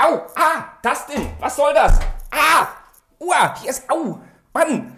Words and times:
Au! 0.00 0.20
Ah! 0.36 0.78
Dustin! 0.80 1.28
Was 1.40 1.56
soll 1.56 1.74
das? 1.74 1.98
Ah! 2.30 2.68
Uah! 3.18 3.54
Hier 3.60 3.70
ist. 3.70 3.90
Au! 3.90 4.20
Mann! 4.54 4.96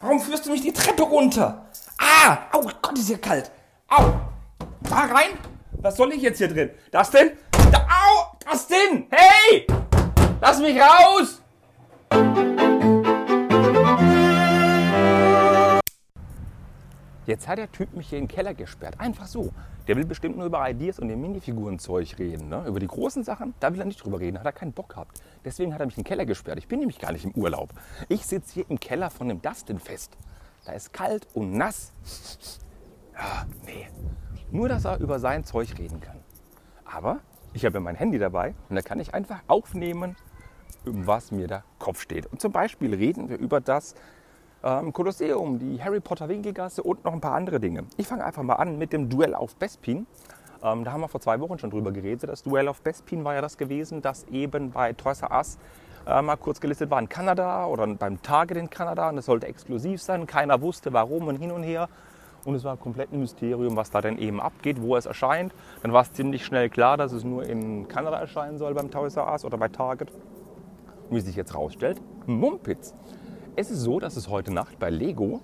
Warum 0.00 0.18
führst 0.18 0.46
du 0.46 0.50
mich 0.50 0.62
die 0.62 0.72
Treppe 0.72 1.02
runter? 1.02 1.66
Ah! 1.98 2.38
Au! 2.52 2.62
Gott, 2.80 2.98
ist 2.98 3.08
hier 3.08 3.20
kalt! 3.20 3.50
Au! 3.88 4.14
Da 4.80 5.00
rein! 5.00 5.38
Was 5.72 5.96
soll 5.96 6.12
ich 6.14 6.22
jetzt 6.22 6.38
hier 6.38 6.48
drin? 6.48 6.70
Dustin? 6.90 7.32
Da, 7.70 7.80
au! 7.80 8.36
Dustin! 8.50 9.08
Hey! 9.10 9.66
Lass 10.40 10.58
mich 10.58 10.80
raus! 10.80 11.42
Jetzt 17.26 17.48
hat 17.48 17.58
der 17.58 17.70
Typ 17.70 17.94
mich 17.94 18.08
hier 18.08 18.18
in 18.18 18.24
den 18.24 18.34
Keller 18.34 18.54
gesperrt. 18.54 18.98
Einfach 18.98 19.26
so. 19.26 19.52
Der 19.86 19.96
will 19.96 20.06
bestimmt 20.06 20.36
nur 20.36 20.46
über 20.46 20.68
Ideas 20.68 20.98
und 20.98 21.08
den 21.08 21.20
Minifigurenzeug 21.20 22.18
reden. 22.18 22.48
Ne? 22.48 22.64
Über 22.66 22.80
die 22.80 22.86
großen 22.86 23.24
Sachen, 23.24 23.54
da 23.60 23.72
will 23.72 23.80
er 23.80 23.86
nicht 23.86 24.02
drüber 24.02 24.20
reden. 24.20 24.38
Hat 24.38 24.46
er 24.46 24.52
keinen 24.52 24.72
Bock 24.72 24.90
gehabt. 24.90 25.22
Deswegen 25.44 25.74
hat 25.74 25.80
er 25.80 25.86
mich 25.86 25.96
in 25.96 26.02
den 26.02 26.08
Keller 26.08 26.26
gesperrt. 26.26 26.58
Ich 26.58 26.68
bin 26.68 26.78
nämlich 26.78 26.98
gar 26.98 27.12
nicht 27.12 27.24
im 27.24 27.32
Urlaub. 27.32 27.70
Ich 28.08 28.26
sitze 28.26 28.54
hier 28.54 28.64
im 28.68 28.80
Keller 28.80 29.10
von 29.10 29.28
dem 29.28 29.42
Dustin 29.42 29.78
fest. 29.78 30.16
Da 30.64 30.72
ist 30.72 30.92
kalt 30.92 31.26
und 31.34 31.52
nass. 31.52 31.92
Ja, 33.14 33.46
nee. 33.66 33.88
Nur, 34.50 34.68
dass 34.68 34.84
er 34.84 34.98
über 34.98 35.18
sein 35.18 35.44
Zeug 35.44 35.78
reden 35.78 36.00
kann. 36.00 36.18
Aber 36.84 37.20
ich 37.52 37.64
habe 37.64 37.74
ja 37.74 37.80
mein 37.80 37.96
Handy 37.96 38.18
dabei 38.18 38.54
und 38.68 38.76
da 38.76 38.82
kann 38.82 39.00
ich 39.00 39.14
einfach 39.14 39.40
aufnehmen, 39.46 40.16
um 40.86 41.06
was 41.06 41.30
mir 41.30 41.46
der 41.46 41.64
Kopf 41.78 42.00
steht. 42.00 42.26
Und 42.26 42.40
zum 42.40 42.52
Beispiel 42.52 42.94
reden 42.94 43.28
wir 43.28 43.38
über 43.38 43.60
das 43.60 43.94
ähm, 44.62 44.92
Kolosseum, 44.92 45.58
die 45.58 45.82
Harry 45.82 46.00
Potter 46.00 46.28
Winkelgasse 46.28 46.82
und 46.82 47.04
noch 47.04 47.12
ein 47.12 47.20
paar 47.20 47.34
andere 47.34 47.60
Dinge. 47.60 47.84
Ich 47.96 48.06
fange 48.06 48.24
einfach 48.24 48.42
mal 48.42 48.54
an 48.54 48.78
mit 48.78 48.92
dem 48.92 49.08
Duell 49.08 49.34
auf 49.34 49.56
Bespin. 49.56 50.06
Ähm, 50.62 50.84
da 50.84 50.92
haben 50.92 51.00
wir 51.00 51.08
vor 51.08 51.20
zwei 51.20 51.40
Wochen 51.40 51.58
schon 51.58 51.70
drüber 51.70 51.92
geredet. 51.92 52.28
Das 52.28 52.42
Duell 52.42 52.68
auf 52.68 52.82
Bespin 52.82 53.24
war 53.24 53.34
ja 53.34 53.40
das 53.40 53.56
gewesen, 53.56 54.02
das 54.02 54.24
eben 54.24 54.70
bei 54.70 54.92
Toys 54.92 55.22
R 55.22 55.30
Us 55.32 55.58
äh, 56.06 56.20
mal 56.20 56.36
kurz 56.36 56.60
gelistet 56.60 56.90
war 56.90 57.00
in 57.00 57.08
Kanada 57.08 57.66
oder 57.66 57.86
beim 57.86 58.20
Target 58.22 58.56
in 58.58 58.70
Kanada. 58.70 59.08
Und 59.08 59.18
es 59.18 59.26
sollte 59.26 59.46
exklusiv 59.46 60.02
sein. 60.02 60.26
Keiner 60.26 60.60
wusste 60.60 60.92
warum 60.92 61.28
und 61.28 61.36
hin 61.36 61.50
und 61.50 61.62
her. 61.62 61.88
Und 62.44 62.54
es 62.54 62.64
war 62.64 62.78
komplett 62.78 63.12
ein 63.12 63.20
Mysterium, 63.20 63.76
was 63.76 63.90
da 63.90 64.00
denn 64.00 64.16
eben 64.16 64.40
abgeht, 64.40 64.80
wo 64.80 64.96
es 64.96 65.04
erscheint. 65.04 65.52
Dann 65.82 65.92
war 65.92 66.02
es 66.02 66.12
ziemlich 66.12 66.44
schnell 66.44 66.70
klar, 66.70 66.96
dass 66.96 67.12
es 67.12 67.22
nur 67.22 67.44
in 67.44 67.86
Kanada 67.86 68.18
erscheinen 68.18 68.56
soll 68.56 68.72
beim 68.72 68.90
Toys 68.90 69.16
R 69.16 69.30
Us 69.30 69.44
oder 69.44 69.58
bei 69.58 69.68
Target. 69.68 70.10
Und 71.10 71.16
wie 71.16 71.20
sich 71.20 71.36
jetzt 71.36 71.54
rausstellt, 71.54 72.00
Mumpitz. 72.26 72.94
Es 73.56 73.70
ist 73.70 73.80
so, 73.80 73.98
dass 73.98 74.16
es 74.16 74.28
heute 74.28 74.52
Nacht 74.52 74.78
bei 74.78 74.90
Lego 74.90 75.40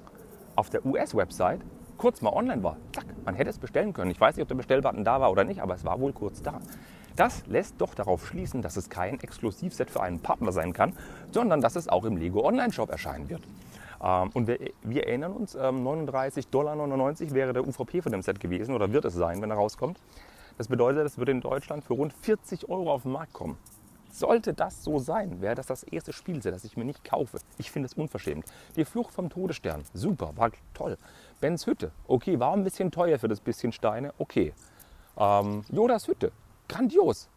auf 0.55 0.71
der 0.71 0.87
US-Website 0.87 1.61
kurz 1.99 2.23
mal 2.23 2.33
online 2.33 2.63
war. 2.63 2.77
Zack, 2.93 3.07
man 3.25 3.35
hätte 3.35 3.51
es 3.51 3.59
bestellen 3.59 3.93
können. 3.93 4.11
Ich 4.11 4.21
weiß 4.21 4.37
nicht, 4.37 4.43
ob 4.43 4.49
der 4.49 4.55
Bestellbutton 4.55 5.05
da 5.05 5.21
war 5.21 5.31
oder 5.33 5.45
nicht, 5.45 5.61
aber 5.61 5.75
es 5.75 5.85
war 5.85 6.01
wohl 6.01 6.13
kurz 6.13 6.41
da. 6.41 6.61
Das 7.17 7.47
lässt 7.47 7.81
doch 7.81 7.95
darauf 7.95 8.27
schließen, 8.27 8.63
dass 8.63 8.77
es 8.77 8.91
kein 8.91 9.19
Exklusivset 9.21 9.91
für 9.91 10.03
einen 10.03 10.21
Partner 10.21 10.53
sein 10.53 10.73
kann, 10.73 10.93
sondern 11.33 11.61
dass 11.61 11.75
es 11.75 11.89
auch 11.89 12.05
im 12.05 12.17
Lego 12.17 12.47
Online-Shop 12.47 12.91
erscheinen 12.91 13.29
wird. 13.29 13.43
Ähm, 14.03 14.31
und 14.35 14.47
wir, 14.47 14.59
wir, 14.83 15.07
erinnern 15.07 15.33
uns, 15.33 15.55
ähm, 15.55 15.87
39,99 15.87 16.51
Dollar 16.51 16.77
wäre 17.35 17.53
der 17.55 17.67
UVP 17.67 18.03
von 18.03 18.13
dem 18.13 18.23
Set 18.23 18.39
gewesen 18.39 18.75
oder 18.75 18.93
wird 18.93 19.05
es 19.05 19.15
sein, 19.15 19.43
wenn 19.43 19.51
er 19.51 19.57
rauskommt. 19.57 19.99
Das 20.59 20.69
bedeutet, 20.69 21.07
es 21.07 21.19
wird 21.19 21.29
in 21.29 21.41
Deutschland 21.41 21.85
für 21.85 21.95
rund 21.95 22.13
40 22.13 22.69
Euro 22.69 22.93
auf 22.93 23.03
den 23.03 23.13
Markt 23.13 23.33
kommen. 23.33 23.59
Sollte 24.17 24.55
das 24.55 24.83
so 24.83 24.99
sein, 24.99 25.43
wäre 25.43 25.55
das 25.55 25.67
das 25.67 25.83
erste 25.83 26.11
Spielset, 26.11 26.55
das 26.55 26.65
ich 26.65 26.79
mir 26.79 26.87
nicht 26.87 27.05
kaufe. 27.05 27.39
Ich 27.59 27.71
finde 27.71 27.89
es 27.89 27.93
unverschämt. 27.93 28.47
Die 28.75 28.87
Flucht 28.87 29.13
vom 29.13 29.29
Todesstern, 29.29 29.85
super, 29.93 30.33
war 30.37 30.53
toll. 30.73 30.97
Bens 31.39 31.67
Hütte, 31.67 31.91
okay, 32.09 32.41
war 32.41 32.55
ein 32.55 32.65
bisschen 32.65 32.91
teuer 32.91 33.19
für 33.19 33.29
das 33.29 33.41
bisschen 33.41 33.73
Steine, 33.73 34.15
okay. 34.17 34.55
Ähm, 35.19 35.67
Yodas 35.69 36.09
Hütte, 36.09 36.33
grandios. 36.67 37.29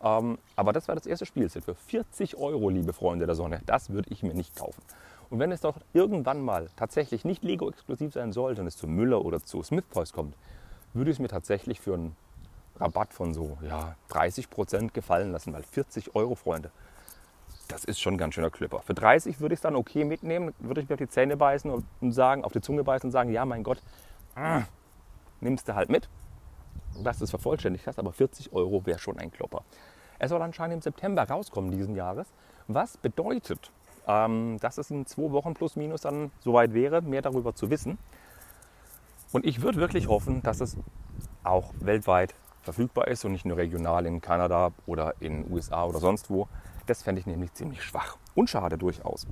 Ähm, 0.00 0.38
aber 0.54 0.72
das 0.72 0.86
war 0.86 0.94
das 0.94 1.06
erste 1.06 1.26
Spielset 1.26 1.64
für 1.64 1.74
40 1.74 2.36
Euro, 2.36 2.68
liebe 2.70 2.92
Freunde 2.92 3.26
der 3.26 3.34
Sonne. 3.34 3.60
Das 3.66 3.90
würde 3.90 4.08
ich 4.12 4.22
mir 4.22 4.32
nicht 4.34 4.54
kaufen. 4.54 4.82
Und 5.30 5.40
wenn 5.40 5.50
es 5.50 5.62
doch 5.62 5.74
irgendwann 5.92 6.40
mal 6.40 6.68
tatsächlich 6.76 7.24
nicht 7.24 7.42
Lego-exklusiv 7.42 8.12
sein 8.12 8.32
sollte 8.32 8.60
und 8.60 8.68
es 8.68 8.76
zu 8.76 8.86
Müller 8.86 9.24
oder 9.24 9.42
zu 9.42 9.60
Smith 9.64 9.86
Toys 9.92 10.12
kommt, 10.12 10.36
würde 10.94 11.10
ich 11.10 11.16
es 11.16 11.20
mir 11.20 11.26
tatsächlich 11.26 11.80
für 11.80 11.94
einen 11.94 12.16
Rabatt 12.80 13.12
von 13.12 13.34
so 13.34 13.58
ja, 13.62 13.96
30 14.08 14.50
Prozent 14.50 14.94
gefallen 14.94 15.32
lassen, 15.32 15.52
weil 15.52 15.62
40 15.62 16.14
Euro, 16.14 16.34
Freunde, 16.34 16.70
das 17.68 17.84
ist 17.84 18.00
schon 18.00 18.14
ein 18.14 18.18
ganz 18.18 18.34
schöner 18.34 18.50
Klipper. 18.50 18.80
Für 18.80 18.94
30 18.94 19.40
würde 19.40 19.52
ich 19.52 19.58
es 19.58 19.62
dann 19.62 19.76
okay 19.76 20.04
mitnehmen, 20.04 20.54
würde 20.58 20.80
ich 20.80 20.88
mir 20.88 20.94
auf 20.94 20.98
die 20.98 21.08
Zähne 21.08 21.36
beißen 21.36 21.70
und 21.70 22.12
sagen, 22.12 22.44
auf 22.44 22.52
die 22.52 22.60
Zunge 22.60 22.84
beißen 22.84 23.08
und 23.08 23.12
sagen, 23.12 23.30
ja, 23.30 23.44
mein 23.44 23.62
Gott, 23.62 23.82
ah, 24.34 24.62
nimmst 25.40 25.68
du 25.68 25.74
halt 25.74 25.90
mit, 25.90 26.08
dass 27.02 27.18
du 27.18 27.24
es 27.24 27.30
vervollständigt 27.30 27.86
hast, 27.86 27.98
aber 27.98 28.12
40 28.12 28.52
Euro 28.52 28.84
wäre 28.86 28.98
schon 28.98 29.18
ein 29.18 29.30
Klopper. 29.30 29.62
Es 30.18 30.30
soll 30.30 30.42
anscheinend 30.42 30.74
im 30.74 30.82
September 30.82 31.28
rauskommen 31.28 31.70
diesen 31.70 31.94
Jahres, 31.94 32.26
was 32.66 32.96
bedeutet, 32.96 33.70
ähm, 34.06 34.58
dass 34.60 34.78
es 34.78 34.90
in 34.90 35.06
zwei 35.06 35.30
Wochen 35.30 35.54
plus 35.54 35.76
minus 35.76 36.00
dann 36.00 36.30
soweit 36.40 36.74
wäre, 36.74 37.02
mehr 37.02 37.22
darüber 37.22 37.54
zu 37.54 37.70
wissen. 37.70 37.98
Und 39.32 39.44
ich 39.44 39.62
würde 39.62 39.78
wirklich 39.78 40.08
hoffen, 40.08 40.42
dass 40.42 40.60
es 40.60 40.76
auch 41.44 41.72
weltweit 41.80 42.34
verfügbar 42.62 43.08
ist 43.08 43.24
und 43.24 43.32
nicht 43.32 43.44
nur 43.44 43.56
regional 43.56 44.06
in 44.06 44.20
Kanada 44.20 44.72
oder 44.86 45.14
in 45.20 45.44
den 45.44 45.52
USA 45.52 45.84
oder 45.84 45.98
sonst 45.98 46.30
wo. 46.30 46.48
Das 46.86 47.02
fände 47.02 47.20
ich 47.20 47.26
nämlich 47.26 47.52
ziemlich 47.54 47.82
schwach 47.82 48.16
und 48.34 48.48
schade 48.50 48.78
durchaus. 48.78 49.26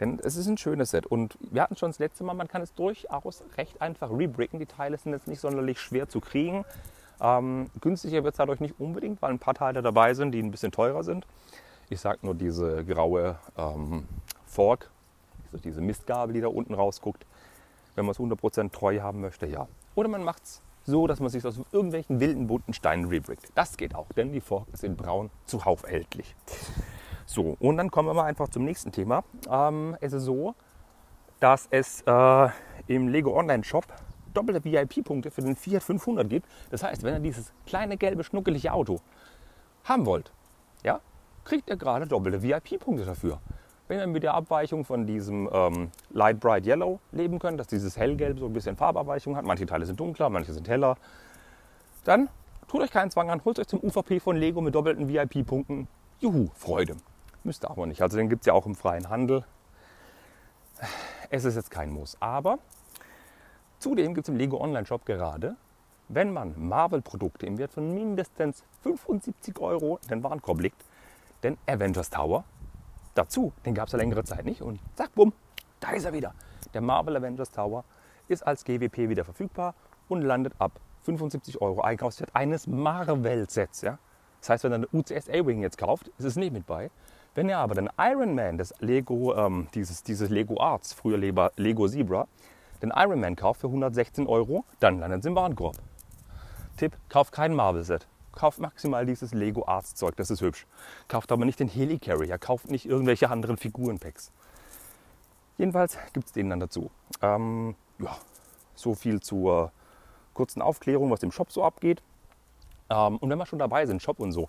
Denn 0.00 0.18
es 0.22 0.36
ist 0.36 0.46
ein 0.46 0.58
schönes 0.58 0.90
Set 0.90 1.06
und 1.06 1.38
wir 1.40 1.62
hatten 1.62 1.76
schon 1.76 1.90
das 1.90 1.98
letzte 1.98 2.24
Mal, 2.24 2.34
man 2.34 2.48
kann 2.48 2.60
es 2.60 2.74
durchaus 2.74 3.44
recht 3.56 3.80
einfach 3.80 4.10
rebricken. 4.10 4.58
Die 4.58 4.66
Teile 4.66 4.98
sind 4.98 5.12
jetzt 5.12 5.28
nicht 5.28 5.40
sonderlich 5.40 5.80
schwer 5.80 6.08
zu 6.08 6.20
kriegen. 6.20 6.64
Ähm, 7.20 7.70
günstiger 7.80 8.24
wird 8.24 8.34
es 8.34 8.38
dadurch 8.38 8.58
nicht 8.58 8.74
unbedingt, 8.80 9.22
weil 9.22 9.30
ein 9.30 9.38
paar 9.38 9.54
Teile 9.54 9.80
dabei 9.80 10.14
sind, 10.14 10.32
die 10.32 10.42
ein 10.42 10.50
bisschen 10.50 10.72
teurer 10.72 11.04
sind. 11.04 11.24
Ich 11.88 12.00
sage 12.00 12.18
nur 12.22 12.34
diese 12.34 12.84
graue 12.84 13.36
ähm, 13.56 14.08
Fork, 14.46 14.90
also 15.52 15.58
diese 15.62 15.80
Mistgabel, 15.80 16.34
die 16.34 16.40
da 16.40 16.48
unten 16.48 16.74
rausguckt. 16.74 17.24
Wenn 17.94 18.06
man 18.06 18.12
es 18.12 18.18
100% 18.18 18.72
treu 18.72 19.00
haben 19.00 19.20
möchte, 19.20 19.46
ja. 19.46 19.68
Oder 19.94 20.08
man 20.08 20.24
macht 20.24 20.42
es 20.42 20.62
so, 20.84 21.06
dass 21.06 21.20
man 21.20 21.28
sich 21.28 21.44
aus 21.46 21.60
irgendwelchen 21.70 22.20
wilden 22.20 22.46
bunten 22.46 22.72
Steinen 22.72 23.06
rebrickt. 23.06 23.50
Das 23.54 23.76
geht 23.76 23.94
auch, 23.94 24.08
denn 24.12 24.32
die 24.32 24.40
Fork 24.40 24.68
ist 24.72 24.84
in 24.84 24.96
braun 24.96 25.30
zuhauf 25.46 25.84
erhältlich. 25.84 26.34
So, 27.26 27.56
und 27.60 27.76
dann 27.76 27.90
kommen 27.90 28.08
wir 28.08 28.14
mal 28.14 28.24
einfach 28.24 28.48
zum 28.48 28.64
nächsten 28.64 28.92
Thema. 28.92 29.24
Ähm, 29.48 29.96
es 30.00 30.12
ist 30.12 30.24
so, 30.24 30.54
dass 31.40 31.68
es 31.70 32.02
äh, 32.02 32.48
im 32.88 33.08
Lego 33.08 33.36
Online 33.38 33.64
Shop 33.64 33.86
doppelte 34.34 34.64
VIP-Punkte 34.64 35.30
für 35.30 35.42
den 35.42 35.56
Fiat 35.56 35.82
500 35.82 36.28
gibt. 36.28 36.46
Das 36.70 36.82
heißt, 36.82 37.02
wenn 37.02 37.14
ihr 37.14 37.20
dieses 37.20 37.52
kleine 37.66 37.96
gelbe 37.96 38.24
schnuckelige 38.24 38.72
Auto 38.72 39.00
haben 39.84 40.06
wollt, 40.06 40.32
ja, 40.84 41.00
kriegt 41.44 41.68
ihr 41.68 41.76
gerade 41.76 42.06
doppelte 42.06 42.42
VIP-Punkte 42.42 43.04
dafür. 43.04 43.40
Wenn 43.92 44.00
ihr 44.00 44.06
mit 44.06 44.22
der 44.22 44.32
Abweichung 44.32 44.86
von 44.86 45.06
diesem 45.06 45.50
ähm, 45.52 45.90
Light 46.08 46.40
Bright 46.40 46.64
Yellow 46.64 46.98
leben 47.10 47.38
könnt, 47.38 47.60
dass 47.60 47.66
dieses 47.66 47.94
Hellgelb 47.98 48.38
so 48.38 48.46
ein 48.46 48.54
bisschen 48.54 48.74
Farbabweichung 48.74 49.36
hat, 49.36 49.44
manche 49.44 49.66
Teile 49.66 49.84
sind 49.84 50.00
dunkler, 50.00 50.30
manche 50.30 50.54
sind 50.54 50.66
heller, 50.66 50.96
dann 52.04 52.30
tut 52.68 52.80
euch 52.80 52.90
keinen 52.90 53.10
Zwang 53.10 53.28
an, 53.28 53.44
holt 53.44 53.58
euch 53.58 53.68
zum 53.68 53.84
UVP 53.84 54.18
von 54.18 54.34
Lego 54.34 54.62
mit 54.62 54.74
doppelten 54.74 55.08
VIP-Punkten. 55.08 55.88
Juhu, 56.20 56.48
Freude. 56.54 56.96
Müsst 57.44 57.66
ihr 57.66 57.70
aber 57.70 57.84
nicht. 57.86 58.00
Also 58.00 58.16
den 58.16 58.30
gibt 58.30 58.44
es 58.44 58.46
ja 58.46 58.54
auch 58.54 58.64
im 58.64 58.74
freien 58.74 59.10
Handel. 59.10 59.44
Es 61.28 61.44
ist 61.44 61.56
jetzt 61.56 61.70
kein 61.70 61.90
Muss. 61.90 62.16
Aber 62.18 62.60
zudem 63.78 64.14
gibt 64.14 64.26
es 64.26 64.30
im 64.30 64.38
Lego 64.38 64.58
Online 64.58 64.86
Shop 64.86 65.04
gerade, 65.04 65.54
wenn 66.08 66.32
man 66.32 66.54
Marvel-Produkte 66.56 67.44
im 67.44 67.58
Wert 67.58 67.72
von 67.72 67.92
mindestens 67.92 68.64
75 68.84 69.60
Euro 69.60 69.98
in 70.04 70.08
den 70.08 70.22
Warenkorb 70.22 70.62
legt, 70.62 70.82
den 71.42 71.58
Avengers 71.66 72.08
Tower 72.08 72.44
dazu. 73.14 73.52
Den 73.64 73.74
gab 73.74 73.86
es 73.86 73.92
ja 73.92 73.98
längere 73.98 74.24
Zeit 74.24 74.44
nicht 74.44 74.62
und 74.62 74.80
zack, 74.94 75.14
bumm, 75.14 75.32
da 75.80 75.90
ist 75.90 76.04
er 76.04 76.12
wieder. 76.12 76.34
Der 76.74 76.80
Marvel 76.80 77.16
Avengers 77.16 77.50
Tower 77.50 77.84
ist 78.28 78.46
als 78.46 78.64
GWP 78.64 79.08
wieder 79.08 79.24
verfügbar 79.24 79.74
und 80.08 80.22
landet 80.22 80.54
ab 80.58 80.80
75 81.04 81.60
Euro 81.60 81.82
Einkaufswert 81.82 82.30
eines 82.34 82.66
Marvel-Sets. 82.66 83.82
Ja? 83.82 83.98
Das 84.40 84.50
heißt, 84.50 84.64
wenn 84.64 84.72
ihr 84.72 84.76
eine 84.76 84.88
UCS 84.92 85.28
A-Wing 85.28 85.62
jetzt 85.62 85.78
kauft, 85.78 86.08
ist 86.18 86.24
es 86.24 86.36
nicht 86.36 86.52
mit 86.52 86.66
bei. 86.66 86.90
Wenn 87.34 87.48
ihr 87.48 87.58
aber 87.58 87.74
den 87.74 87.88
Iron 87.98 88.34
Man, 88.34 88.58
das 88.58 88.74
Lego, 88.80 89.34
ähm, 89.34 89.68
dieses, 89.74 90.02
dieses 90.02 90.28
Lego 90.30 90.60
Arts, 90.60 90.92
früher 90.92 91.18
Lego 91.18 91.88
Zebra, 91.88 92.28
den 92.82 92.92
Iron 92.94 93.20
Man 93.20 93.36
kauft 93.36 93.60
für 93.62 93.68
116 93.68 94.26
Euro, 94.26 94.64
dann 94.80 94.98
landet 94.98 95.20
es 95.20 95.26
im 95.26 95.34
Warenkorb. 95.34 95.76
Tipp, 96.76 96.96
kauft 97.08 97.32
kein 97.32 97.54
Marvel-Set 97.54 98.06
kauft 98.32 98.58
maximal 98.58 99.06
dieses 99.06 99.32
Lego 99.32 99.64
Arts 99.66 99.94
Zeug, 99.94 100.16
das 100.16 100.30
ist 100.30 100.40
hübsch. 100.40 100.66
Kauft 101.08 101.32
aber 101.32 101.44
nicht 101.44 101.60
den 101.60 101.68
Helicarrier, 101.68 102.38
kauft 102.38 102.70
nicht 102.70 102.86
irgendwelche 102.86 103.30
anderen 103.30 103.56
Figurenpacks. 103.56 104.32
Jedenfalls 105.58 105.98
gibt 106.12 106.26
es 106.26 106.32
den 106.32 106.50
dann 106.50 106.60
dazu. 106.60 106.90
Ähm, 107.20 107.74
ja, 107.98 108.16
so 108.74 108.94
viel 108.94 109.20
zur 109.20 109.72
kurzen 110.34 110.62
Aufklärung, 110.62 111.10
was 111.10 111.22
im 111.22 111.30
Shop 111.30 111.52
so 111.52 111.62
abgeht. 111.62 112.02
Ähm, 112.90 113.18
und 113.18 113.30
wenn 113.30 113.38
wir 113.38 113.46
schon 113.46 113.58
dabei 113.58 113.86
sind, 113.86 114.02
Shop 114.02 114.18
und 114.18 114.32
so, 114.32 114.48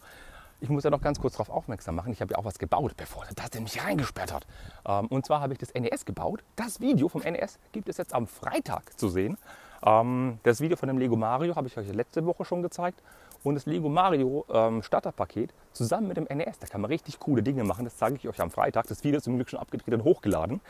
ich 0.63 0.69
muss 0.69 0.85
ja 0.85 0.89
noch 0.89 1.01
ganz 1.01 1.19
kurz 1.19 1.33
darauf 1.33 1.49
aufmerksam 1.49 1.95
machen. 1.95 2.13
Ich 2.13 2.21
habe 2.21 2.33
ja 2.33 2.37
auch 2.37 2.45
was 2.45 2.57
gebaut, 2.57 2.93
bevor 2.95 3.25
das 3.35 3.49
denn 3.49 3.63
mich 3.63 3.83
reingesperrt 3.83 4.33
hat. 4.33 4.47
Ähm, 4.85 5.07
und 5.07 5.25
zwar 5.25 5.41
habe 5.41 5.53
ich 5.53 5.59
das 5.59 5.73
NES 5.73 6.05
gebaut. 6.05 6.41
Das 6.55 6.79
Video 6.79 7.09
vom 7.09 7.21
NES 7.21 7.59
gibt 7.73 7.89
es 7.89 7.97
jetzt 7.97 8.13
am 8.13 8.27
Freitag 8.27 8.97
zu 8.97 9.09
sehen. 9.09 9.37
Ähm, 9.85 10.39
das 10.43 10.61
Video 10.61 10.77
von 10.77 10.87
dem 10.87 10.97
Lego 10.97 11.17
Mario 11.17 11.55
habe 11.55 11.67
ich 11.67 11.77
euch 11.77 11.91
letzte 11.91 12.25
Woche 12.25 12.45
schon 12.45 12.61
gezeigt. 12.61 13.01
Und 13.43 13.55
das 13.55 13.65
Lego 13.65 13.89
Mario 13.89 14.45
ähm, 14.49 14.81
Starterpaket 14.81 15.53
zusammen 15.73 16.07
mit 16.07 16.17
dem 16.17 16.25
NES. 16.25 16.59
Da 16.59 16.67
kann 16.67 16.81
man 16.81 16.89
richtig 16.89 17.19
coole 17.19 17.43
Dinge 17.43 17.63
machen. 17.63 17.85
Das 17.85 17.97
zeige 17.97 18.15
ich 18.15 18.27
euch 18.27 18.41
am 18.41 18.51
Freitag. 18.51 18.87
Das 18.87 19.03
Video 19.03 19.17
ist 19.17 19.23
zum 19.23 19.35
Glück 19.35 19.49
schon 19.49 19.59
abgedreht 19.59 19.93
und 19.93 20.03
hochgeladen. 20.03 20.61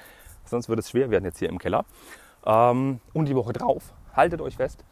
Sonst 0.46 0.70
würde 0.70 0.82
es 0.82 0.90
schwer 0.90 1.10
werden 1.10 1.26
jetzt 1.26 1.40
hier 1.40 1.50
im 1.50 1.60
Keller. 1.60 1.86
Ähm, 2.46 3.00
und 3.14 3.26
die 3.28 3.36
Woche 3.36 3.54
drauf, 3.54 3.94
haltet 4.14 4.42
euch 4.42 4.58
fest, 4.58 4.84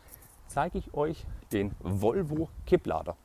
zeige 0.48 0.78
ich 0.78 0.94
euch 0.94 1.25
den 1.51 1.74
Volvo 1.80 2.50
Kipplader. 2.66 3.16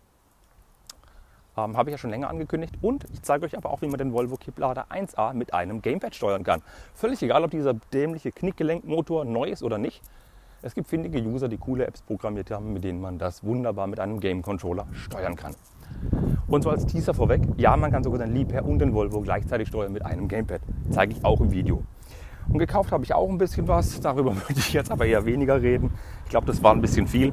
Ähm, 1.57 1.77
Habe 1.77 1.91
ich 1.91 1.95
ja 1.95 1.99
schon 1.99 2.11
länger 2.11 2.29
angekündigt. 2.29 2.75
Und 2.83 3.05
ich 3.13 3.23
zeige 3.23 3.47
euch 3.47 3.57
aber 3.57 3.71
auch, 3.71 3.83
wie 3.83 3.87
man 3.87 3.99
den 3.99 4.13
Volvo 4.13 4.37
Kipplader 4.37 4.87
1A 4.91 5.35
mit 5.35 5.55
einem 5.55 5.83
Gamepad 5.83 6.15
steuern 6.15 6.45
kann. 6.45 6.63
Völlig 6.95 7.23
egal, 7.23 7.45
ob 7.45 7.51
dieser 7.51 7.75
dämliche 7.75 8.33
Knickgelenkmotor 8.33 9.25
neu 9.25 9.49
ist 9.49 9.63
oder 9.63 9.79
nicht. 9.79 10.03
Es 10.67 10.75
gibt 10.75 10.89
findige 10.89 11.23
User, 11.23 11.47
die 11.47 11.59
coole 11.59 11.87
Apps 11.87 12.03
programmiert 12.03 12.51
haben, 12.51 12.73
mit 12.73 12.83
denen 12.83 13.01
man 13.01 13.19
das 13.19 13.45
wunderbar 13.45 13.87
mit 13.87 14.01
einem 14.01 14.19
Game-Controller 14.19 14.89
steuern 14.91 15.37
kann. 15.37 15.55
Und 16.49 16.63
so 16.63 16.71
als 16.71 16.85
Teaser 16.85 17.15
vorweg, 17.15 17.43
ja, 17.57 17.77
man 17.77 17.93
kann 17.93 18.03
sogar 18.03 18.19
den 18.19 18.35
Liebherr 18.35 18.65
und 18.65 18.81
den 18.81 18.93
Volvo 18.93 19.21
gleichzeitig 19.21 19.69
steuern 19.69 19.93
mit 19.93 20.05
einem 20.05 20.27
Gamepad. 20.27 20.61
Zeige 20.91 21.13
ich 21.13 21.25
auch 21.25 21.41
im 21.41 21.53
Video. 21.53 21.85
Und 22.49 22.59
gekauft 22.59 22.91
habe 22.91 23.05
ich 23.05 23.15
auch 23.15 23.29
ein 23.29 23.39
bisschen 23.39 23.69
was, 23.69 24.01
darüber 24.01 24.35
möchte 24.35 24.59
ich 24.59 24.73
jetzt 24.73 24.91
aber 24.91 25.07
eher 25.07 25.25
weniger 25.25 25.63
reden. 25.63 25.93
Ich 26.25 26.31
glaube, 26.31 26.49
das 26.49 26.61
war 26.65 26.73
ein 26.73 26.81
bisschen 26.81 27.07
viel. 27.07 27.33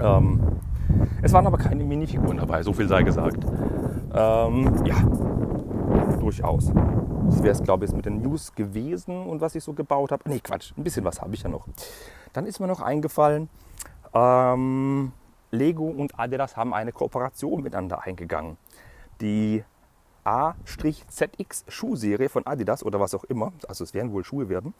Ähm, 0.00 0.40
es 1.22 1.32
waren 1.32 1.46
aber 1.46 1.58
keine 1.58 1.84
Minifiguren 1.84 2.38
dabei, 2.38 2.64
so 2.64 2.72
viel 2.72 2.88
sei 2.88 3.04
gesagt. 3.04 3.46
Ähm, 4.12 4.74
ja, 4.84 4.96
durchaus. 6.18 6.72
Das 7.26 7.42
wäre 7.42 7.52
es, 7.52 7.62
glaube 7.62 7.84
ich, 7.84 7.92
mit 7.92 8.06
den 8.06 8.22
News 8.22 8.54
gewesen 8.54 9.26
und 9.26 9.40
was 9.40 9.54
ich 9.54 9.64
so 9.64 9.72
gebaut 9.72 10.12
habe. 10.12 10.28
Nee, 10.28 10.40
Quatsch, 10.40 10.72
ein 10.76 10.84
bisschen 10.84 11.04
was 11.04 11.20
habe 11.20 11.34
ich 11.34 11.42
ja 11.42 11.48
noch. 11.48 11.66
Dann 12.32 12.46
ist 12.46 12.60
mir 12.60 12.66
noch 12.66 12.80
eingefallen, 12.80 13.48
ähm, 14.12 15.12
Lego 15.50 15.84
und 15.84 16.18
Adidas 16.18 16.56
haben 16.56 16.74
eine 16.74 16.92
Kooperation 16.92 17.62
miteinander 17.62 18.02
eingegangen. 18.02 18.56
Die 19.20 19.64
A-ZX 20.24 21.64
Schuhserie 21.68 22.28
von 22.28 22.46
Adidas 22.46 22.84
oder 22.84 22.98
was 22.98 23.14
auch 23.14 23.24
immer, 23.24 23.52
also 23.68 23.84
es 23.84 23.94
werden 23.94 24.12
wohl 24.12 24.24
Schuhe 24.24 24.48
werden, 24.48 24.74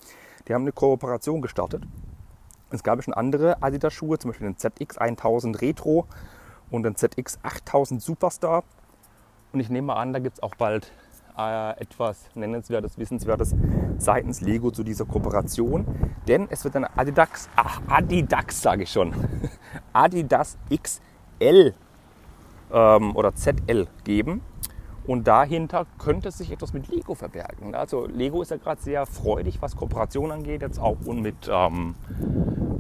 die 0.49 0.55
haben 0.55 0.63
eine 0.63 0.73
Kooperation 0.73 1.43
gestartet. 1.43 1.85
Es 2.71 2.83
gab 2.83 3.03
schon 3.03 3.15
andere 3.15 3.63
Adidas 3.63 3.93
Schuhe, 3.93 4.19
zum 4.19 4.31
Beispiel 4.31 4.49
den 4.49 4.59
ZX 4.59 4.99
1000 4.99 5.61
Retro 5.61 6.07
und 6.71 6.83
den 6.83 6.97
ZX 6.97 7.39
8000 7.43 8.03
Superstar. 8.03 8.65
Und 9.53 9.61
ich 9.61 9.71
nehme 9.71 9.89
mal 9.89 9.97
an, 9.97 10.13
da 10.13 10.19
gibt 10.19 10.39
es 10.39 10.43
auch 10.43 10.55
bald 10.57 10.91
äh, 11.37 11.81
etwas 11.81 12.29
nennenswertes, 12.35 12.99
wissenswertes 12.99 13.55
seitens 13.99 14.41
Lego 14.41 14.71
zu 14.71 14.83
dieser 14.85 15.05
Kooperation. 15.05 15.87
Denn 16.29 16.47
es 16.51 16.65
wird 16.65 16.77
eine 16.77 16.97
Adidas, 16.97 17.49
ach, 17.57 17.81
Adidas 17.89 18.63
sage 18.63 18.85
ich 18.85 18.93
schon, 18.93 19.15
Adidas 19.93 20.59
XL 20.71 21.75
ähm, 22.73 23.17
oder 23.17 23.35
ZL 23.35 23.87
geben. 24.05 24.41
Und 25.07 25.29
dahinter 25.29 25.87
könnte 25.99 26.31
sich 26.31 26.51
etwas 26.51 26.73
mit 26.73 26.89
Lego 26.89 27.15
verbergen. 27.15 27.75
Also 27.75 28.07
Lego 28.07 28.41
ist 28.41 28.51
ja 28.51 28.57
gerade 28.57 28.81
sehr 28.81 29.05
freudig, 29.05 29.61
was 29.61 29.77
Kooperation 29.77 30.33
angeht, 30.33 30.63
jetzt 30.63 30.79
auch 30.79 30.97
und 31.05 31.21
mit 31.21 31.51
ähm, 31.51 31.95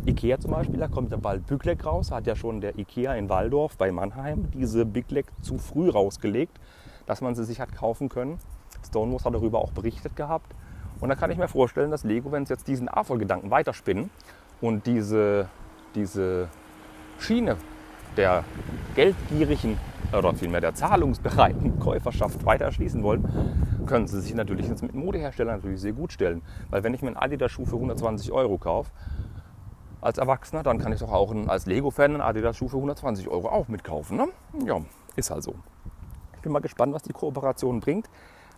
Ikea 0.06 0.38
zum 0.38 0.52
Beispiel. 0.52 0.78
Da 0.78 0.88
kommt 0.88 1.10
ja 1.10 1.18
bald 1.18 1.46
Big 1.46 1.84
raus. 1.84 2.10
Hat 2.10 2.26
ja 2.26 2.34
schon 2.34 2.62
der 2.62 2.78
Ikea 2.78 3.14
in 3.14 3.28
Waldorf 3.28 3.76
bei 3.76 3.92
Mannheim 3.92 4.50
diese 4.52 4.86
Big 4.86 5.06
zu 5.42 5.58
früh 5.58 5.90
rausgelegt, 5.90 6.58
dass 7.06 7.20
man 7.20 7.34
sie 7.34 7.44
sich 7.44 7.60
hat 7.60 7.74
kaufen 7.74 8.08
können. 8.08 8.38
Stonewalls 8.86 9.24
hat 9.24 9.34
darüber 9.34 9.60
auch 9.60 9.72
berichtet 9.72 10.16
gehabt. 10.16 10.54
Und 11.00 11.08
da 11.08 11.14
kann 11.14 11.30
ich 11.30 11.38
mir 11.38 11.48
vorstellen, 11.48 11.90
dass 11.90 12.04
Lego, 12.04 12.32
wenn 12.32 12.46
sie 12.46 12.52
jetzt 12.52 12.68
diesen 12.68 12.88
A-Voll-Gedanken 12.88 13.50
weiterspinnen 13.50 14.10
und 14.60 14.86
diese, 14.86 15.48
diese 15.94 16.48
Schiene 17.18 17.56
der 18.16 18.44
geldgierigen 18.94 19.78
oder 20.16 20.34
vielmehr 20.34 20.60
der 20.60 20.74
zahlungsbereiten 20.74 21.78
Käuferschaft 21.80 22.44
weiter 22.46 22.66
erschließen 22.66 23.02
wollen, 23.02 23.84
können 23.86 24.06
sie 24.06 24.20
sich 24.20 24.34
natürlich 24.34 24.68
jetzt 24.68 24.82
mit 24.82 24.94
Modeherstellern 24.94 25.56
natürlich 25.56 25.80
sehr 25.80 25.92
gut 25.92 26.12
stellen. 26.12 26.42
Weil 26.70 26.84
wenn 26.84 26.94
ich 26.94 27.02
mir 27.02 27.08
einen 27.08 27.16
Adidas-Schuh 27.16 27.66
für 27.66 27.76
120 27.76 28.32
Euro 28.32 28.58
kaufe, 28.58 28.90
als 30.00 30.18
Erwachsener, 30.18 30.62
dann 30.62 30.78
kann 30.78 30.92
ich 30.92 31.00
doch 31.00 31.10
auch 31.10 31.34
als 31.48 31.64
Lego-Fan 31.66 32.12
einen 32.12 32.20
Adidas-Schuh 32.20 32.68
für 32.68 32.76
120 32.76 33.28
Euro 33.28 33.48
auch 33.48 33.68
mitkaufen. 33.68 34.18
Ne? 34.18 34.28
Ja, 34.64 34.80
ist 35.16 35.30
halt 35.30 35.42
so. 35.42 35.54
Bin 36.44 36.52
mal 36.52 36.60
gespannt, 36.60 36.92
was 36.92 37.02
die 37.02 37.14
Kooperation 37.14 37.80
bringt. 37.80 38.10